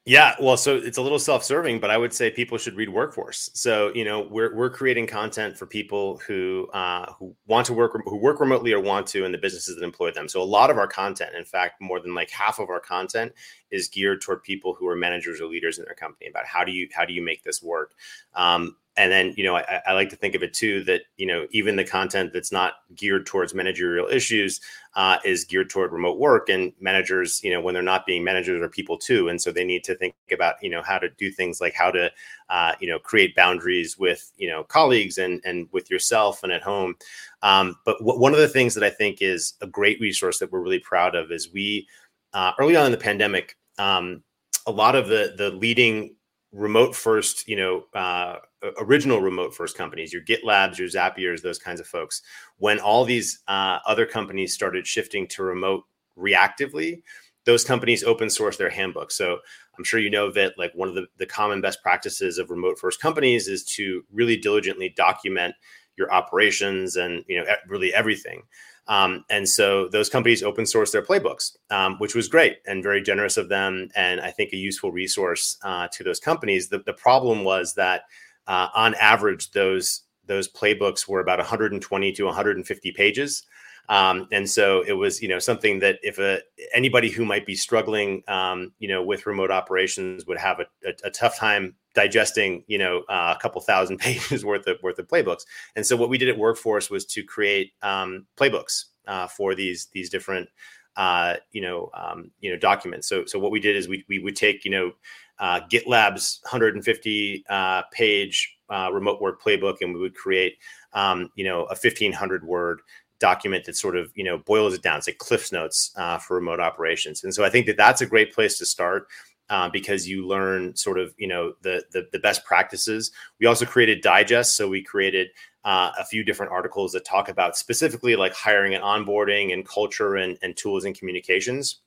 Yeah, 0.08 0.36
well, 0.40 0.56
so 0.56 0.78
it's 0.78 0.98
a 0.98 1.02
little 1.02 1.20
self-serving, 1.20 1.82
but 1.82 1.90
I 1.90 1.98
would 1.98 2.14
say 2.14 2.32
people 2.32 2.58
should 2.58 2.78
read 2.78 2.88
wrkfrce. 2.88 3.50
So 3.58 3.92
you 3.94 4.06
know, 4.06 4.22
we're 4.32 4.56
we're 4.56 4.70
creating 4.70 5.06
content 5.06 5.58
for 5.58 5.66
people 5.66 6.22
who 6.26 6.70
uh, 6.74 7.12
who 7.20 7.36
want 7.46 7.66
to 7.66 7.74
work 7.74 7.92
who 8.06 8.16
work 8.16 8.40
remotely 8.40 8.72
or 8.72 8.80
want 8.80 9.06
to, 9.08 9.26
and 9.26 9.34
the 9.34 9.38
businesses 9.38 9.76
that 9.76 9.84
employ 9.84 10.12
them. 10.12 10.30
So 10.30 10.42
a 10.42 10.46
lot 10.46 10.70
of 10.70 10.78
our 10.78 10.88
content, 10.88 11.36
in 11.36 11.44
fact, 11.44 11.82
more 11.82 12.00
than 12.00 12.16
like 12.16 12.30
half 12.30 12.58
of 12.58 12.70
our 12.70 12.80
content, 12.80 13.34
is 13.70 13.90
geared 13.90 14.22
toward 14.22 14.44
people 14.44 14.74
who 14.74 14.88
are 14.88 14.96
managers 14.96 15.42
or 15.42 15.48
leaders 15.48 15.78
in 15.78 15.84
their 15.84 15.94
company 15.94 16.30
about 16.30 16.46
how 16.46 16.64
do 16.64 16.72
you 16.72 16.88
how 16.96 17.04
do 17.04 17.12
you 17.12 17.22
make 17.22 17.44
this 17.44 17.62
work. 17.62 17.92
Um, 18.34 18.78
and 18.98 19.12
then 19.12 19.34
you 19.38 19.44
know 19.44 19.56
I, 19.56 19.82
I, 19.86 19.94
like 19.94 20.10
to 20.10 20.16
think 20.16 20.36
of 20.36 20.44
it 20.44 20.54
too 20.54 20.84
that 20.86 21.04
you 21.18 21.26
know 21.26 21.48
even 21.52 21.76
the 21.76 21.84
content 21.84 22.34
that's 22.34 22.52
not 22.52 22.74
geared 22.96 23.26
towards 23.26 23.54
managerial 23.54 24.08
issues 24.08 24.60
uh, 24.96 25.18
is 25.24 25.46
geared 25.46 25.70
toward 25.70 25.92
remote 25.92 26.18
work 26.18 26.50
and 26.50 26.74
managers 26.82 27.42
you 27.44 27.52
know 27.52 27.62
when 27.62 27.74
they're 27.74 27.84
not 27.84 28.06
being 28.06 28.24
managers 28.24 28.62
are 28.62 28.70
people 28.70 28.98
too. 28.98 29.30
And 29.30 29.42
so 29.42 29.52
they 29.52 29.64
need 29.64 29.84
to 29.86 29.96
think 29.96 30.16
about 30.32 30.56
you 30.62 30.70
know 30.70 30.82
how 30.82 30.98
to 30.98 31.10
do 31.10 31.32
things 31.32 31.62
like 31.62 31.74
how 31.74 31.92
to 31.92 32.12
uh, 32.50 32.74
you 32.80 32.90
know 32.90 33.00
create 33.00 33.36
boundaries 33.36 33.98
with 33.98 34.32
you 34.38 34.50
know 34.50 34.64
colleagues 34.64 35.18
and 35.18 35.42
and 35.46 35.68
with 35.72 35.90
yourself 35.90 36.44
and 36.44 36.52
at 36.52 36.64
home. 36.64 36.96
Um, 37.44 37.78
but 37.86 38.00
w- 38.00 38.20
one 38.20 38.34
of 38.34 38.40
the 38.40 38.48
things 38.48 38.74
that 38.74 38.84
i 38.84 38.90
think 38.90 39.22
is 39.22 39.54
a 39.62 39.68
great 39.68 40.00
resource 40.02 40.40
that 40.40 40.52
we're 40.52 40.62
really 40.62 40.80
proud 40.80 41.14
of 41.14 41.32
is 41.32 41.54
we 41.54 41.88
uh, 42.34 42.52
early 42.60 42.76
on 42.76 42.88
in 42.88 42.92
the 42.92 42.98
pandemic 42.98 43.56
um, 43.78 44.24
a 44.66 44.72
lot 44.72 44.96
of 44.96 45.08
the 45.08 45.36
the 45.38 45.52
leading 45.52 46.16
remote 46.52 46.96
first, 46.96 47.48
you 47.48 47.56
know, 47.56 47.86
uh, 47.94 48.38
original 48.80 49.22
remote 49.22 49.54
first 49.54 49.78
companies, 49.78 50.12
your 50.12 50.24
GitLabs, 50.24 50.78
your 50.78 50.88
Zapiers, 50.88 51.42
those 51.42 51.60
kinds 51.60 51.80
of 51.80 51.88
folks, 51.88 52.22
when 52.58 52.80
all 52.80 53.06
these 53.06 53.40
uh, 53.48 53.80
other 53.86 54.06
companies 54.06 54.54
started 54.54 54.88
shifting 54.88 55.28
to 55.28 55.44
remote 55.44 55.84
reactively, 56.18 57.02
those 57.46 57.64
companies 57.64 58.04
open 58.04 58.30
source 58.30 58.58
their 58.58 58.70
handbook. 58.70 59.12
So 59.12 59.38
I'm 59.78 59.84
sure 59.84 60.00
you 60.00 60.10
know 60.10 60.32
that 60.32 60.58
like 60.58 60.74
one 60.74 60.90
of 60.90 60.96
the, 60.96 61.08
the 61.18 61.26
common 61.26 61.62
best 61.62 61.82
practices 61.82 62.38
of 62.38 62.50
remote 62.50 62.78
first 62.80 63.02
companies 63.02 63.48
is 63.48 63.64
to 63.76 64.04
really 64.12 64.38
diligently 64.38 64.90
document 64.90 65.56
your 65.98 66.12
operations 66.12 66.96
and 66.96 67.24
you 67.28 67.40
know 67.40 67.46
really 67.68 67.94
everything. 67.94 68.44
Um, 68.88 69.26
and 69.30 69.48
so 69.48 69.90
those 69.90 70.10
companies 70.10 70.44
open 70.44 70.66
source 70.66 70.92
their 70.92 71.02
playbooks, 71.02 71.58
um, 71.70 71.98
which 72.00 72.16
was 72.16 72.30
great 72.30 72.58
and 72.66 72.84
very 72.84 73.02
generous 73.02 73.36
of 73.36 73.50
them, 73.50 73.90
and 73.96 74.22
I 74.22 74.32
think 74.32 74.54
a 74.54 74.58
useful 74.58 74.92
resource 74.92 75.58
uh, 75.64 75.90
to 75.92 76.04
those 76.04 76.22
companies. 76.22 76.70
The, 76.70 76.80
the 76.80 76.94
problem 76.94 77.44
was 77.44 77.74
that 77.76 78.04
uh, 78.48 78.68
on 78.74 78.96
average, 78.96 79.52
those 79.52 80.04
those 80.26 80.52
playbooks 80.52 81.08
were 81.08 81.22
about 81.22 81.40
120 81.40 82.12
to 82.12 82.24
150 82.26 82.92
pages. 82.92 83.44
Um, 83.90 84.28
and 84.32 84.50
so 84.50 84.82
it 84.86 84.94
was, 84.94 85.22
you 85.22 85.30
know, 85.30 85.40
something 85.40 85.80
that 85.80 86.00
if 86.04 86.20
a, 86.20 86.42
anybody 86.74 87.10
who 87.10 87.24
might 87.24 87.46
be 87.46 87.56
struggling, 87.56 88.22
um, 88.28 88.74
you 88.80 88.88
know, 88.88 89.02
with 89.02 89.26
remote 89.26 89.50
operations 89.50 90.26
would 90.26 90.38
have 90.38 90.60
a, 90.60 90.66
a, 90.86 90.94
a 91.06 91.10
tough 91.10 91.38
time 91.38 91.76
digesting, 91.96 92.64
you 92.68 92.78
know, 92.78 93.04
uh, 93.10 93.34
a 93.36 93.42
couple 93.42 93.62
thousand 93.62 93.98
pages 94.00 94.44
worth 94.44 94.68
of 94.68 94.78
worth 94.84 95.00
of 95.00 95.08
playbooks. 95.08 95.44
And 95.76 95.86
so 95.86 95.96
what 95.96 96.10
we 96.10 96.18
did 96.18 96.30
at 96.30 96.38
wrkfrce 96.38 96.92
was 96.92 97.06
to 97.08 97.24
create 97.24 97.72
um, 97.82 98.26
playbooks 98.36 98.86
uh, 99.08 99.28
for 99.28 99.56
these 99.56 99.88
these 99.94 100.10
different, 100.10 100.50
uh, 100.98 101.36
you 101.52 101.62
know, 101.62 101.90
um, 101.94 102.32
you 102.42 102.52
know, 102.52 102.58
documents. 102.58 103.08
So 103.08 103.26
so 103.26 103.40
what 103.40 103.52
we 103.52 103.62
did 103.62 103.78
is 103.78 103.88
we 103.88 104.04
we 104.10 104.20
would 104.20 104.36
take, 104.36 104.66
you 104.66 104.72
know, 104.72 104.92
uh, 105.40 105.62
GitLab's 105.70 106.40
150 106.44 107.46
uh, 107.50 107.84
page 107.92 108.58
uh, 108.70 108.90
remote 108.92 109.22
work 109.22 109.42
playbook, 109.42 109.78
and 109.82 109.94
we 109.94 110.00
would 110.00 110.16
create, 110.16 110.58
um, 110.94 111.30
you 111.36 111.44
know, 111.44 111.64
a 111.66 111.76
1500 111.76 112.44
word 112.44 112.82
document 113.20 113.66
that 113.66 113.76
sort 113.76 113.96
of 113.96 114.12
you 114.16 114.24
know 114.24 114.38
boils 114.40 114.74
it 114.74 114.82
down. 114.82 114.98
It's 114.98 115.08
like 115.08 115.18
Cliff's 115.18 115.52
Notes 115.52 115.92
uh, 115.96 116.18
for 116.18 116.36
remote 116.36 116.60
operations, 116.60 117.24
and 117.24 117.34
so 117.34 117.44
I 117.44 117.50
think 117.50 117.66
that 117.68 117.78
that's 117.78 118.02
a 118.02 118.06
great 118.06 118.34
place 118.34 118.58
to 118.60 118.66
start. 118.66 119.08
Uh, 119.50 119.70
because 119.70 120.06
you 120.06 120.28
learn 120.28 120.76
sort 120.76 121.00
of 121.00 121.14
you 121.18 121.26
know 121.26 121.54
the, 121.62 121.82
the, 121.94 122.06
the 122.12 122.20
best 122.20 122.44
practices. 122.44 123.14
We 123.40 123.46
also 123.46 123.66
created 123.66 124.02
digests, 124.02 124.58
so 124.58 124.68
we 124.68 124.84
created 124.84 125.30
uh, 125.64 125.92
a 125.98 126.04
few 126.04 126.26
different 126.26 126.52
articles 126.52 126.92
that 126.92 127.06
talk 127.06 127.30
about 127.30 127.58
specifically 127.58 128.18
like 128.18 128.34
hiring 128.34 128.74
and 128.74 128.84
onboarding 128.84 129.54
and 129.54 129.66
culture 129.66 130.16
and, 130.18 130.38
and 130.42 130.58
tools 130.58 130.84
and 130.84 130.98
communications. 130.98 131.80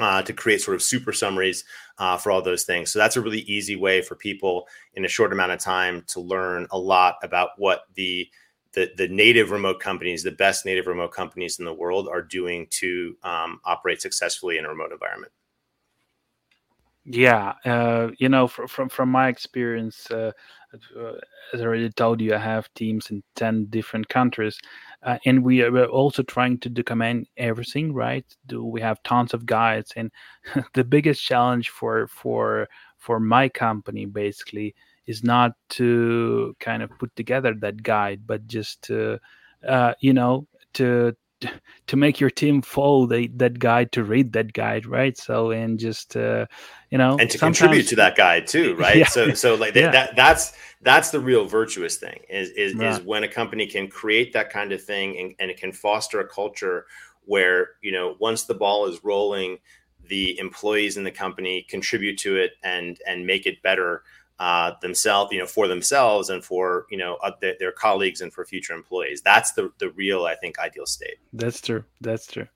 Uh, 0.00 0.20
to 0.22 0.32
create 0.32 0.60
sort 0.60 0.74
of 0.74 0.82
super 0.82 1.12
summaries 1.12 1.62
uh, 1.98 2.16
for 2.16 2.32
all 2.32 2.42
those 2.42 2.64
things. 2.64 2.90
So 2.90 2.98
that's 2.98 3.16
a 3.16 3.20
really 3.20 3.42
easy 3.42 3.76
way 3.76 4.02
for 4.02 4.16
people 4.16 4.66
in 4.94 5.04
a 5.04 5.08
short 5.08 5.32
amount 5.32 5.52
of 5.52 5.60
time 5.60 6.02
to 6.08 6.20
learn 6.20 6.66
a 6.72 6.78
lot 6.78 7.14
about 7.22 7.50
what 7.58 7.82
the 7.94 8.28
the, 8.72 8.90
the 8.96 9.06
native 9.06 9.52
remote 9.52 9.78
companies, 9.78 10.24
the 10.24 10.32
best 10.32 10.66
native 10.66 10.88
remote 10.88 11.12
companies 11.12 11.60
in 11.60 11.64
the 11.64 11.72
world, 11.72 12.08
are 12.08 12.22
doing 12.22 12.66
to 12.70 13.16
um, 13.22 13.60
operate 13.64 14.02
successfully 14.02 14.58
in 14.58 14.64
a 14.64 14.68
remote 14.68 14.90
environment. 14.90 15.30
Yeah, 17.04 17.52
uh, 17.64 18.10
you 18.18 18.28
know, 18.28 18.48
from 18.48 18.66
from, 18.66 18.88
from 18.88 19.10
my 19.10 19.28
experience, 19.28 20.10
uh, 20.10 20.32
uh, 20.98 21.12
as 21.52 21.60
I 21.60 21.64
already 21.64 21.90
told 21.90 22.20
you, 22.20 22.34
I 22.34 22.38
have 22.38 22.72
teams 22.74 23.10
in 23.10 23.22
ten 23.36 23.66
different 23.66 24.08
countries, 24.08 24.58
uh, 25.04 25.18
and 25.24 25.44
we 25.44 25.62
are 25.62 25.86
also 25.86 26.22
trying 26.22 26.58
to 26.58 26.68
document 26.68 27.28
everything. 27.36 27.92
Right? 27.92 28.24
Do 28.46 28.64
we 28.64 28.80
have 28.80 29.02
tons 29.02 29.34
of 29.34 29.46
guides? 29.46 29.92
And 29.96 30.10
the 30.74 30.84
biggest 30.84 31.22
challenge 31.22 31.70
for 31.70 32.08
for 32.08 32.68
for 32.98 33.20
my 33.20 33.48
company 33.48 34.06
basically 34.06 34.74
is 35.06 35.22
not 35.22 35.52
to 35.68 36.56
kind 36.60 36.82
of 36.82 36.90
put 36.98 37.14
together 37.16 37.54
that 37.60 37.82
guide, 37.82 38.26
but 38.26 38.46
just 38.46 38.80
to, 38.82 39.18
uh, 39.68 39.92
you 40.00 40.14
know, 40.14 40.46
to 40.72 41.14
to 41.86 41.96
make 41.96 42.20
your 42.20 42.30
team 42.30 42.62
follow 42.62 43.06
the, 43.06 43.28
that 43.36 43.58
guide 43.58 43.92
to 43.92 44.04
read 44.04 44.32
that 44.32 44.52
guide 44.52 44.86
right 44.86 45.16
so 45.16 45.50
and 45.50 45.78
just 45.78 46.16
uh, 46.16 46.46
you 46.90 46.98
know 46.98 47.16
and 47.18 47.30
to 47.30 47.38
contribute 47.38 47.86
to 47.88 47.96
that 47.96 48.16
guide 48.16 48.46
too 48.46 48.74
right 48.78 48.96
yeah. 48.96 49.06
so 49.06 49.32
so 49.34 49.54
like 49.54 49.74
yeah. 49.74 49.90
that 49.90 50.16
that's 50.16 50.52
that's 50.82 51.10
the 51.10 51.20
real 51.20 51.46
virtuous 51.46 51.96
thing 51.96 52.20
is 52.28 52.50
is, 52.50 52.74
yeah. 52.74 52.94
is 52.94 53.00
when 53.04 53.24
a 53.24 53.28
company 53.28 53.66
can 53.66 53.88
create 53.88 54.32
that 54.32 54.50
kind 54.50 54.72
of 54.72 54.82
thing 54.82 55.18
and, 55.18 55.34
and 55.38 55.50
it 55.50 55.56
can 55.56 55.72
foster 55.72 56.20
a 56.20 56.28
culture 56.28 56.86
where 57.24 57.70
you 57.82 57.92
know 57.92 58.16
once 58.20 58.44
the 58.44 58.54
ball 58.54 58.86
is 58.86 59.02
rolling 59.04 59.58
the 60.08 60.38
employees 60.38 60.96
in 60.96 61.04
the 61.04 61.10
company 61.10 61.66
contribute 61.68 62.18
to 62.18 62.36
it 62.36 62.52
and 62.62 62.98
and 63.06 63.26
make 63.26 63.46
it 63.46 63.62
better 63.62 64.02
uh, 64.40 64.72
themselves, 64.82 65.32
you 65.32 65.38
know, 65.38 65.46
for 65.46 65.68
themselves 65.68 66.28
and 66.28 66.44
for 66.44 66.86
you 66.90 66.98
know 66.98 67.16
uh, 67.22 67.30
their, 67.40 67.54
their, 67.58 67.72
colleagues 67.72 68.20
and 68.20 68.32
for 68.32 68.44
future 68.44 68.74
employees. 68.74 69.22
That's 69.22 69.52
the 69.52 69.70
the 69.78 69.90
real, 69.90 70.24
I 70.24 70.34
think, 70.34 70.58
ideal 70.58 70.86
state. 70.86 71.18
That's 71.32 71.60
true. 71.60 71.84
That's 72.00 72.26
true. 72.26 72.46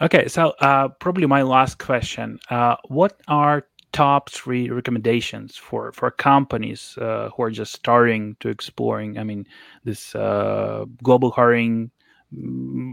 Okay, 0.00 0.28
so 0.28 0.50
uh, 0.60 0.88
probably 0.88 1.26
my 1.26 1.42
last 1.42 1.78
question: 1.78 2.38
uh, 2.50 2.76
What 2.86 3.20
are 3.26 3.66
top 3.92 4.30
three 4.30 4.70
recommendations 4.70 5.56
for 5.56 5.92
for 5.92 6.10
companies 6.10 6.96
uh, 7.00 7.30
who 7.36 7.42
are 7.42 7.50
just 7.50 7.72
starting 7.72 8.36
to 8.40 8.48
exploring? 8.48 9.18
I 9.18 9.24
mean, 9.24 9.46
this 9.84 10.14
uh, 10.14 10.84
global 11.02 11.30
hiring. 11.30 11.90
Mm, 12.32 12.92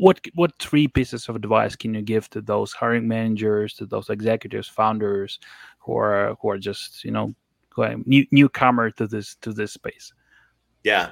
what 0.00 0.18
what 0.34 0.58
three 0.58 0.88
pieces 0.88 1.28
of 1.28 1.36
advice 1.36 1.76
can 1.76 1.92
you 1.94 2.00
give 2.00 2.30
to 2.30 2.40
those 2.40 2.72
hiring 2.72 3.06
managers, 3.06 3.74
to 3.74 3.86
those 3.86 4.08
executives, 4.08 4.66
founders 4.66 5.38
who 5.78 5.94
are 5.96 6.36
who 6.40 6.48
are 6.48 6.58
just 6.58 7.04
you 7.04 7.10
know 7.10 7.34
new, 8.04 8.26
newcomer 8.30 8.90
to 8.92 9.06
this 9.06 9.36
to 9.36 9.52
this 9.52 9.72
space? 9.72 10.12
Yeah, 10.84 11.10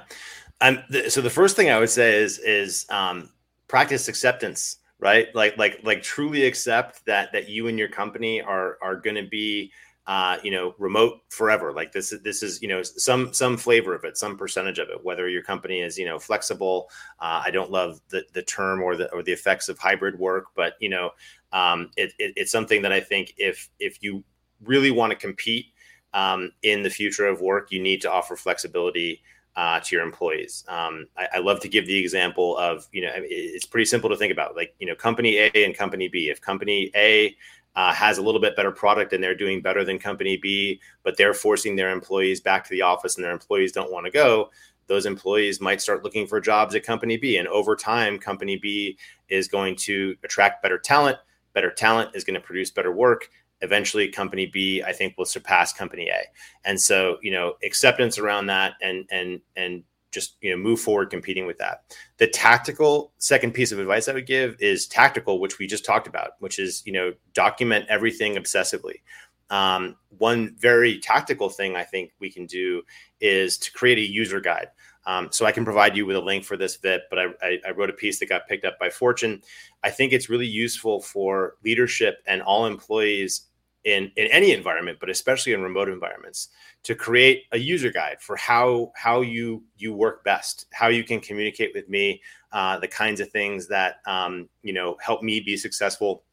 and 0.59 0.83
th- 0.91 1.11
so 1.11 1.21
the 1.21 1.29
first 1.29 1.55
thing 1.55 1.69
I 1.69 1.79
would 1.79 1.89
say 1.89 2.21
is 2.21 2.39
is 2.39 2.85
um, 2.89 3.29
practice 3.67 4.07
acceptance, 4.07 4.77
right? 4.99 5.33
Like 5.35 5.57
like 5.57 5.79
like 5.83 6.03
truly 6.03 6.45
accept 6.45 7.05
that 7.05 7.31
that 7.33 7.49
you 7.49 7.67
and 7.67 7.77
your 7.77 7.89
company 7.89 8.41
are 8.41 8.77
are 8.81 8.95
going 8.95 9.15
to 9.15 9.27
be 9.27 9.71
uh, 10.07 10.37
you 10.43 10.51
know, 10.51 10.73
remote 10.79 11.19
forever. 11.29 11.71
Like 11.71 11.91
this 11.91 12.11
is 12.11 12.21
this 12.23 12.41
is 12.41 12.61
you 12.61 12.67
know 12.67 12.81
some 12.81 13.33
some 13.33 13.55
flavor 13.55 13.93
of 13.93 14.03
it, 14.03 14.17
some 14.17 14.35
percentage 14.35 14.79
of 14.79 14.89
it. 14.89 15.03
Whether 15.03 15.29
your 15.29 15.43
company 15.43 15.81
is 15.81 15.97
you 15.97 16.05
know 16.05 16.17
flexible, 16.17 16.89
uh, 17.19 17.43
I 17.45 17.51
don't 17.51 17.71
love 17.71 18.01
the 18.09 18.23
the 18.33 18.41
term 18.41 18.81
or 18.81 18.95
the 18.95 19.11
or 19.13 19.21
the 19.21 19.31
effects 19.31 19.69
of 19.69 19.77
hybrid 19.77 20.17
work, 20.17 20.47
but 20.55 20.73
you 20.79 20.89
know, 20.89 21.11
um, 21.53 21.91
it, 21.97 22.13
it, 22.17 22.33
it's 22.35 22.51
something 22.51 22.81
that 22.81 22.91
I 22.91 22.99
think 22.99 23.33
if 23.37 23.69
if 23.79 24.01
you 24.01 24.23
really 24.63 24.91
want 24.91 25.11
to 25.11 25.15
compete 25.15 25.67
um, 26.13 26.51
in 26.63 26.83
the 26.83 26.89
future 26.89 27.27
of 27.27 27.41
work, 27.41 27.71
you 27.71 27.81
need 27.81 28.01
to 28.01 28.11
offer 28.11 28.35
flexibility 28.35 29.21
uh, 29.55 29.79
to 29.81 29.95
your 29.95 30.05
employees. 30.05 30.63
Um, 30.67 31.07
I, 31.17 31.27
I, 31.35 31.39
love 31.39 31.59
to 31.61 31.67
give 31.67 31.85
the 31.85 31.97
example 31.97 32.57
of, 32.57 32.87
you 32.93 33.01
know, 33.01 33.11
it's 33.15 33.65
pretty 33.65 33.85
simple 33.85 34.09
to 34.09 34.15
think 34.15 34.31
about, 34.31 34.55
like, 34.55 34.73
you 34.79 34.87
know, 34.87 34.95
company 34.95 35.37
A 35.39 35.51
and 35.53 35.75
company 35.75 36.07
B. 36.07 36.29
If 36.29 36.39
company 36.39 36.89
A 36.95 37.35
uh, 37.75 37.93
has 37.93 38.17
a 38.17 38.21
little 38.21 38.39
bit 38.39 38.55
better 38.55 38.71
product 38.71 39.11
and 39.11 39.21
they're 39.21 39.35
doing 39.35 39.61
better 39.61 39.83
than 39.83 39.99
company 39.99 40.37
B, 40.37 40.79
but 41.03 41.17
they're 41.17 41.33
forcing 41.33 41.75
their 41.75 41.91
employees 41.91 42.39
back 42.39 42.63
to 42.63 42.69
the 42.69 42.81
office 42.81 43.15
and 43.15 43.25
their 43.25 43.33
employees 43.33 43.73
don't 43.73 43.91
want 43.91 44.05
to 44.05 44.11
go, 44.11 44.51
those 44.87 45.05
employees 45.05 45.61
might 45.61 45.81
start 45.81 46.03
looking 46.03 46.27
for 46.27 46.41
jobs 46.41 46.75
at 46.75 46.83
company 46.83 47.17
B. 47.17 47.37
And 47.37 47.47
over 47.47 47.75
time, 47.75 48.19
company 48.19 48.57
B 48.57 48.97
is 49.29 49.47
going 49.47 49.75
to 49.77 50.15
attract 50.23 50.61
better 50.61 50.77
talent. 50.77 51.17
Better 51.53 51.71
talent 51.71 52.11
is 52.13 52.23
going 52.23 52.35
to 52.35 52.45
produce 52.45 52.71
better 52.71 52.91
work 52.91 53.29
eventually 53.61 54.07
company 54.07 54.45
B 54.45 54.83
I 54.85 54.93
think 54.93 55.17
will 55.17 55.25
surpass 55.25 55.73
company 55.73 56.09
A. 56.09 56.21
And 56.65 56.79
so, 56.79 57.17
you 57.21 57.31
know, 57.31 57.53
acceptance 57.63 58.17
around 58.17 58.47
that 58.47 58.73
and 58.81 59.05
and 59.11 59.41
and 59.55 59.83
just 60.11 60.35
you 60.41 60.51
know 60.51 60.57
move 60.57 60.79
forward 60.79 61.09
competing 61.09 61.45
with 61.45 61.57
that. 61.57 61.83
The 62.17 62.27
tactical 62.27 63.13
second 63.17 63.53
piece 63.53 63.71
of 63.71 63.79
advice 63.79 64.07
I 64.07 64.13
would 64.13 64.27
give 64.27 64.55
is 64.59 64.85
tactical, 64.85 65.39
which 65.39 65.57
we 65.57 65.67
just 65.67 65.85
talked 65.85 66.07
about, 66.07 66.31
which 66.39 66.59
is 66.59 66.83
you 66.85 66.93
know 66.93 67.13
document 67.33 67.85
everything 67.89 68.35
obsessively. 68.35 69.01
Um, 69.49 69.97
one 70.17 70.55
very 70.57 70.99
tactical 70.99 71.49
thing 71.49 71.75
I 71.75 71.83
think 71.83 72.11
we 72.19 72.31
can 72.31 72.45
do 72.45 72.83
is 73.19 73.57
to 73.59 73.71
create 73.73 73.97
a 73.97 74.01
user 74.01 74.39
guide. 74.39 74.67
Um, 75.05 75.29
so 75.31 75.45
I 75.45 75.51
can 75.51 75.65
provide 75.65 75.97
you 75.97 76.05
with 76.05 76.15
a 76.15 76.21
link 76.21 76.45
for 76.45 76.55
this 76.55 76.77
Vit, 76.77 77.01
but 77.09 77.17
I, 77.19 77.25
I, 77.41 77.59
I, 77.67 77.71
wrote 77.71 77.89
a 77.89 77.93
piece 77.93 78.19
that 78.19 78.29
got 78.29 78.47
picked 78.47 78.65
up 78.65 78.77
by 78.79 78.91
Fortune. 78.91 79.41
I 79.83 79.89
think 79.89 80.13
it's 80.13 80.29
really 80.29 80.45
useful 80.45 81.01
for 81.01 81.55
leadership 81.65 82.21
and 82.27 82.41
all 82.43 82.67
employees 82.67 83.47
in 83.83 84.11
in 84.15 84.27
any 84.27 84.51
environment 84.51 84.97
but 84.99 85.09
especially 85.09 85.53
in 85.53 85.61
remote 85.61 85.89
environments 85.89 86.49
to 86.83 86.93
create 86.93 87.43
a 87.51 87.57
user 87.57 87.91
guide 87.91 88.17
for 88.19 88.35
how 88.35 88.91
how 88.95 89.21
you 89.21 89.63
you 89.77 89.93
work 89.93 90.23
best 90.23 90.67
how 90.71 90.87
you 90.87 91.03
can 91.03 91.19
communicate 91.19 91.71
with 91.73 91.89
me 91.89 92.21
uh, 92.51 92.77
the 92.77 92.87
kinds 92.87 93.19
of 93.19 93.29
things 93.29 93.67
that 93.67 93.95
um, 94.05 94.47
you 94.61 94.73
know 94.73 94.97
help 95.01 95.23
me 95.23 95.39
be 95.39 95.57
successful 95.57 96.23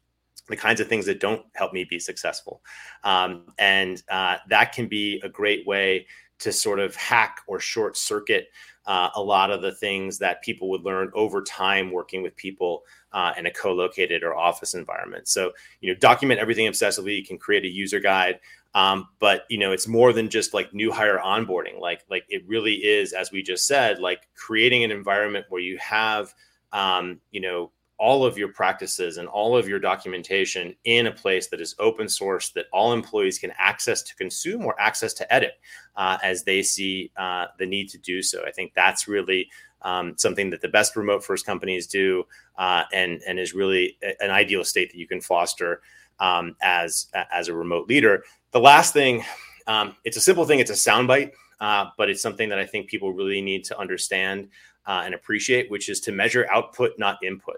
the 0.49 0.55
kinds 0.55 0.81
of 0.81 0.87
things 0.87 1.05
that 1.05 1.19
don't 1.19 1.45
help 1.53 1.73
me 1.73 1.85
be 1.85 1.99
successful. 1.99 2.61
Um, 3.03 3.45
and 3.57 4.01
uh, 4.09 4.37
that 4.49 4.73
can 4.73 4.87
be 4.87 5.21
a 5.23 5.29
great 5.29 5.65
way 5.65 6.07
to 6.39 6.51
sort 6.51 6.79
of 6.79 6.95
hack 6.95 7.41
or 7.47 7.59
short 7.59 7.95
circuit 7.95 8.47
uh, 8.89 9.11
a 9.13 9.21
lot 9.21 9.51
of 9.51 9.61
the 9.61 9.71
things 9.71 10.17
that 10.17 10.41
people 10.41 10.67
would 10.67 10.83
learn 10.83 11.11
over 11.13 11.43
time 11.43 11.91
working 11.91 12.23
with 12.23 12.35
people 12.35 12.81
uh, 13.13 13.31
in 13.37 13.45
a 13.45 13.51
co-located 13.51 14.23
or 14.23 14.35
office 14.35 14.73
environment. 14.73 15.27
So, 15.27 15.51
you 15.79 15.93
know, 15.93 15.99
document 15.99 16.39
everything 16.39 16.65
obsessively. 16.65 17.15
You 17.15 17.23
can 17.23 17.37
create 17.37 17.63
a 17.63 17.69
user 17.69 17.99
guide, 17.99 18.39
um, 18.73 19.07
but 19.19 19.43
you 19.47 19.59
know, 19.59 19.73
it's 19.73 19.87
more 19.87 20.11
than 20.11 20.27
just 20.27 20.55
like 20.55 20.73
new 20.73 20.91
hire 20.91 21.19
onboarding. 21.19 21.79
Like, 21.79 22.03
like 22.09 22.25
it 22.29 22.41
really 22.47 22.73
is, 22.73 23.13
as 23.13 23.31
we 23.31 23.43
just 23.43 23.67
said, 23.67 23.99
like 23.99 24.27
creating 24.33 24.83
an 24.83 24.89
environment 24.89 25.45
where 25.49 25.61
you 25.61 25.77
have, 25.77 26.33
um, 26.73 27.21
you 27.29 27.41
know, 27.41 27.71
all 27.99 28.25
of 28.25 28.37
your 28.37 28.47
practices 28.47 29.17
and 29.17 29.27
all 29.27 29.57
of 29.57 29.67
your 29.67 29.79
documentation 29.79 30.73
in 30.85 31.07
a 31.07 31.11
place 31.11 31.47
that 31.47 31.59
is 31.59 31.75
open 31.79 32.07
source 32.07 32.49
that 32.51 32.65
all 32.71 32.93
employees 32.93 33.37
can 33.37 33.51
access 33.57 34.01
to 34.01 34.15
consume 34.15 34.65
or 34.65 34.79
access 34.79 35.13
to 35.13 35.33
edit 35.33 35.53
uh, 35.97 36.17
as 36.23 36.43
they 36.43 36.63
see 36.63 37.11
uh, 37.17 37.45
the 37.59 37.65
need 37.65 37.89
to 37.89 37.97
do 37.97 38.21
so. 38.21 38.43
I 38.45 38.51
think 38.51 38.73
that's 38.73 39.07
really 39.07 39.49
um, 39.81 40.13
something 40.17 40.49
that 40.49 40.61
the 40.61 40.69
best 40.69 40.95
remote 40.95 41.23
first 41.23 41.45
companies 41.45 41.87
do 41.87 42.23
uh, 42.57 42.83
and, 42.93 43.21
and 43.27 43.37
is 43.37 43.53
really 43.53 43.97
an 44.21 44.31
ideal 44.31 44.63
state 44.63 44.91
that 44.91 44.97
you 44.97 45.07
can 45.07 45.21
foster 45.21 45.81
um, 46.19 46.55
as, 46.61 47.07
as 47.31 47.49
a 47.49 47.53
remote 47.53 47.87
leader. 47.87 48.23
The 48.51 48.59
last 48.59 48.93
thing, 48.93 49.23
um, 49.67 49.95
it's 50.05 50.17
a 50.17 50.21
simple 50.21 50.45
thing, 50.45 50.59
it's 50.59 50.71
a 50.71 50.73
soundbite. 50.73 51.31
uh, 51.59 51.87
but 51.97 52.09
it's 52.09 52.21
something 52.21 52.49
that 52.49 52.59
I 52.59 52.65
think 52.65 52.87
people 52.87 53.13
really 53.13 53.41
need 53.41 53.63
to 53.65 53.77
understand 53.77 54.49
uh, 54.85 55.03
and 55.05 55.13
appreciate, 55.13 55.69
which 55.69 55.89
is 55.89 55.99
to 56.01 56.11
measure 56.11 56.47
output, 56.51 56.97
not 56.97 57.17
input. 57.23 57.57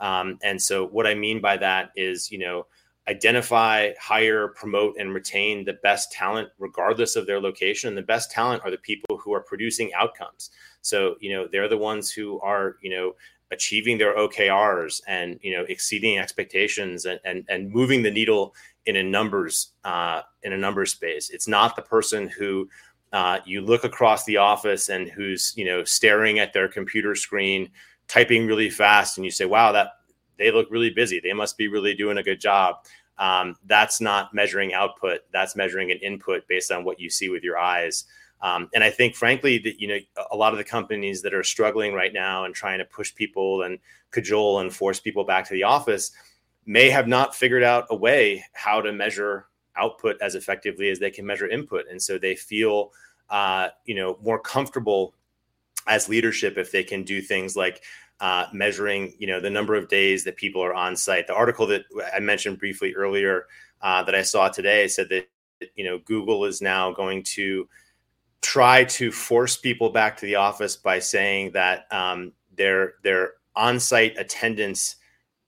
Um, 0.00 0.38
and 0.42 0.60
so, 0.60 0.86
what 0.86 1.06
I 1.06 1.14
mean 1.14 1.40
by 1.40 1.56
that 1.58 1.90
is, 1.96 2.30
you 2.30 2.38
know, 2.38 2.66
identify, 3.08 3.92
hire, 4.00 4.48
promote, 4.48 4.96
and 4.98 5.14
retain 5.14 5.64
the 5.64 5.78
best 5.82 6.12
talent, 6.12 6.50
regardless 6.58 7.16
of 7.16 7.26
their 7.26 7.40
location. 7.40 7.88
And 7.88 7.96
the 7.96 8.02
best 8.02 8.30
talent 8.30 8.62
are 8.64 8.70
the 8.70 8.78
people 8.78 9.18
who 9.18 9.32
are 9.32 9.40
producing 9.40 9.92
outcomes. 9.94 10.50
So, 10.82 11.16
you 11.20 11.32
know, 11.32 11.48
they're 11.50 11.68
the 11.68 11.78
ones 11.78 12.10
who 12.10 12.38
are, 12.40 12.76
you 12.82 12.90
know, 12.90 13.14
achieving 13.50 13.98
their 13.98 14.14
OKRs 14.16 15.00
and 15.06 15.38
you 15.42 15.56
know 15.56 15.64
exceeding 15.68 16.18
expectations 16.18 17.06
and 17.06 17.20
and, 17.24 17.44
and 17.48 17.70
moving 17.70 18.02
the 18.02 18.10
needle 18.10 18.54
in 18.86 18.96
a 18.96 19.02
numbers 19.02 19.72
uh, 19.84 20.22
in 20.42 20.52
a 20.52 20.58
numbers 20.58 20.92
space. 20.92 21.30
It's 21.30 21.48
not 21.48 21.76
the 21.76 21.82
person 21.82 22.28
who 22.28 22.68
uh, 23.12 23.38
you 23.46 23.62
look 23.62 23.84
across 23.84 24.24
the 24.24 24.36
office 24.36 24.88
and 24.88 25.08
who's 25.08 25.54
you 25.56 25.64
know 25.64 25.84
staring 25.84 26.38
at 26.38 26.52
their 26.52 26.68
computer 26.68 27.14
screen, 27.14 27.70
typing 28.08 28.46
really 28.46 28.70
fast, 28.70 29.18
and 29.18 29.24
you 29.24 29.30
say, 29.30 29.44
"Wow, 29.44 29.72
that 29.72 29.92
they 30.36 30.50
look 30.50 30.68
really 30.70 30.90
busy. 30.90 31.20
They 31.20 31.32
must 31.32 31.56
be 31.56 31.68
really 31.68 31.94
doing 31.94 32.18
a 32.18 32.22
good 32.22 32.40
job." 32.40 32.76
Um, 33.18 33.56
that's 33.66 34.00
not 34.00 34.32
measuring 34.32 34.74
output. 34.74 35.20
That's 35.32 35.56
measuring 35.56 35.90
an 35.90 35.98
input 35.98 36.46
based 36.48 36.70
on 36.70 36.84
what 36.84 37.00
you 37.00 37.10
see 37.10 37.28
with 37.28 37.42
your 37.42 37.58
eyes. 37.58 38.04
Um, 38.40 38.68
and 38.72 38.84
I 38.84 38.90
think, 38.90 39.16
frankly, 39.16 39.58
that 39.58 39.80
you 39.80 39.88
know 39.88 39.98
a 40.30 40.36
lot 40.36 40.52
of 40.52 40.58
the 40.58 40.64
companies 40.64 41.22
that 41.22 41.34
are 41.34 41.42
struggling 41.42 41.92
right 41.94 42.12
now 42.12 42.44
and 42.44 42.54
trying 42.54 42.78
to 42.78 42.84
push 42.84 43.14
people 43.14 43.62
and 43.62 43.78
cajole 44.10 44.60
and 44.60 44.74
force 44.74 45.00
people 45.00 45.24
back 45.24 45.46
to 45.48 45.54
the 45.54 45.64
office 45.64 46.12
may 46.64 46.90
have 46.90 47.08
not 47.08 47.34
figured 47.34 47.62
out 47.62 47.86
a 47.90 47.96
way 47.96 48.44
how 48.52 48.80
to 48.80 48.92
measure 48.92 49.46
output 49.76 50.16
as 50.20 50.34
effectively 50.34 50.90
as 50.90 50.98
they 50.98 51.10
can 51.10 51.26
measure 51.26 51.48
input, 51.48 51.86
and 51.90 52.00
so 52.00 52.18
they 52.18 52.36
feel 52.36 52.92
uh, 53.30 53.68
you 53.84 53.94
know 53.94 54.18
more 54.22 54.38
comfortable 54.38 55.14
as 55.88 56.08
leadership 56.08 56.56
if 56.58 56.70
they 56.70 56.84
can 56.84 57.02
do 57.02 57.20
things 57.20 57.56
like 57.56 57.82
uh, 58.20 58.46
measuring 58.52 59.14
you 59.18 59.26
know 59.26 59.40
the 59.40 59.50
number 59.50 59.74
of 59.74 59.88
days 59.88 60.24
that 60.24 60.36
people 60.36 60.62
are 60.62 60.74
on 60.74 60.96
site. 60.96 61.26
The 61.26 61.34
article 61.34 61.66
that 61.68 61.84
I 62.14 62.20
mentioned 62.20 62.58
briefly 62.58 62.94
earlier 62.94 63.46
uh, 63.80 64.02
that 64.04 64.14
I 64.14 64.22
saw 64.22 64.48
today 64.48 64.88
said 64.88 65.08
that 65.10 65.28
you 65.74 65.84
know 65.84 65.98
Google 65.98 66.44
is 66.44 66.60
now 66.60 66.92
going 66.92 67.22
to 67.24 67.68
try 68.40 68.84
to 68.84 69.10
force 69.10 69.56
people 69.56 69.90
back 69.90 70.16
to 70.16 70.26
the 70.26 70.36
office 70.36 70.76
by 70.76 70.98
saying 70.98 71.52
that 71.52 71.86
um, 71.92 72.32
their 72.56 72.94
their 73.02 73.32
on-site 73.56 74.16
attendance 74.18 74.96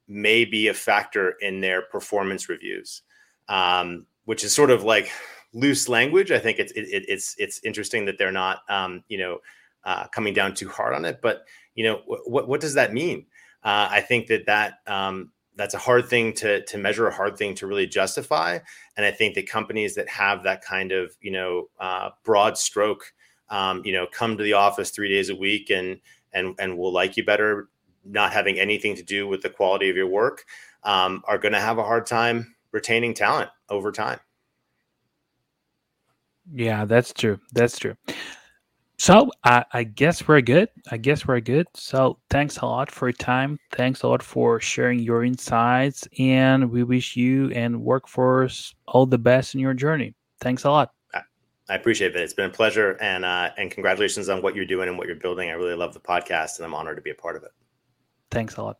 may 0.09 0.45
be 0.45 0.69
a 0.69 0.75
factor 0.75 1.37
in 1.41 1.61
their 1.61 1.83
performance 1.83 2.49
reviews, 2.49 3.03
um, 3.49 4.07
which 4.25 4.43
is 4.43 4.55
sort 4.55 4.71
of 4.71 4.83
like 4.83 5.11
loose 5.53 5.89
language. 5.89 6.31
I 6.31 6.39
think 6.39 6.59
it's 6.59 6.73
it, 6.73 7.05
it's 7.09 7.35
it's 7.39 7.61
interesting 7.65 8.05
that 8.07 8.19
they're 8.19 8.33
not 8.33 8.61
um, 8.69 9.03
you 9.09 9.19
know 9.19 9.39
uh, 9.85 10.07
coming 10.09 10.35
down 10.35 10.55
too 10.55 10.69
hard 10.69 10.95
on 10.95 11.05
it, 11.05 11.21
but 11.23 11.45
you 11.75 11.85
know 11.85 12.03
what 12.27 12.49
what 12.49 12.61
does 12.61 12.75
that 12.75 12.93
mean? 12.93 13.27
Uh, 13.63 13.89
I 13.91 14.01
think 14.01 14.27
that 14.29 14.47
that 14.47 14.75
um, 14.87 15.33
that's 15.57 15.75
a 15.75 15.79
hard 15.79 16.09
thing 16.09 16.33
to 16.35 16.65
to 16.65 16.79
measure, 16.79 17.07
a 17.07 17.15
hard 17.15 17.37
thing 17.37 17.55
to 17.57 17.67
really 17.67 17.87
justify. 17.87 18.59
And 18.97 19.05
I 19.05 19.11
think 19.11 19.35
that 19.35 19.49
companies 19.49 19.95
that 19.95 20.09
have 20.09 20.43
that 20.45 20.63
kind 20.63 20.93
of 20.93 21.17
you 21.21 21.31
know 21.31 21.69
uh, 21.79 22.11
broad 22.25 22.57
stroke, 22.57 23.13
um, 23.49 23.83
you 23.85 23.93
know, 23.93 24.07
come 24.07 24.37
to 24.37 24.45
the 24.45 24.55
office 24.55 24.91
three 24.91 25.09
days 25.09 25.29
a 25.29 25.37
week 25.37 25.71
and 25.71 26.01
and 26.33 26.55
and 26.59 26.79
will 26.79 26.93
like 26.93 27.17
you 27.17 27.25
better, 27.25 27.69
not 28.05 28.33
having 28.33 28.59
anything 28.59 28.95
to 28.97 29.03
do 29.03 29.27
with 29.29 29.43
the 29.43 29.51
quality 29.51 29.91
of 29.91 29.97
your 29.97 30.09
work, 30.09 30.45
um, 30.85 31.23
are 31.27 31.39
going 31.39 31.53
to 31.53 31.61
have 31.61 31.79
a 31.79 31.85
hard 31.85 32.07
time 32.07 32.55
retaining 32.73 33.15
talent 33.15 33.51
over 33.69 33.93
time. 33.93 34.21
Yeah, 36.53 36.85
that's 36.85 37.13
true. 37.13 37.39
That's 37.53 37.79
true. 37.79 37.97
So 39.01 39.31
I, 39.45 39.65
I, 39.73 39.85
guess 39.85 40.29
we're 40.29 40.43
good. 40.43 40.69
I 40.91 40.99
guess 40.99 41.27
we're 41.27 41.41
good. 41.41 41.67
So 41.73 42.19
thanks 42.29 42.59
a 42.59 42.67
lot 42.67 42.91
for 42.91 43.09
your 43.09 43.15
time. 43.15 43.59
Thanks 43.73 44.03
a 44.03 44.09
lot 44.09 44.23
for 44.23 44.61
sharing 44.61 44.99
your 44.99 45.25
insights. 45.25 46.07
And 46.19 46.71
we 46.71 46.83
wish 46.83 47.17
you 47.17 47.51
and 47.53 47.77
wrkfrce 47.77 48.75
all 48.87 49.07
the 49.07 49.17
best 49.17 49.55
in 49.55 49.61
your 49.61 49.73
journey. 49.73 50.15
Thanks 50.43 50.65
a 50.65 50.71
lot. 50.71 50.93
I 51.15 51.77
appreciate 51.77 52.15
it. 52.15 52.21
It's 52.21 52.35
been 52.35 52.51
a 52.51 52.53
pleasure, 52.53 52.99
and 53.01 53.25
uh, 53.25 53.51
and 53.57 53.71
congratulations 53.71 54.29
on 54.29 54.43
what 54.43 54.57
you're 54.57 54.67
doing 54.67 54.89
and 54.89 54.99
what 54.99 55.07
you're 55.07 55.17
building. 55.17 55.49
I 55.49 55.53
really 55.53 55.77
love 55.77 55.95
the 55.95 56.01
podcast, 56.01 56.57
and 56.57 56.67
I'm 56.67 56.75
honored 56.75 56.97
to 56.97 57.03
be 57.03 57.11
a 57.11 57.15
part 57.15 57.37
of 57.37 57.45
it. 57.45 57.53
Thanks 58.33 58.57
a 58.57 58.63
lot. 58.65 58.79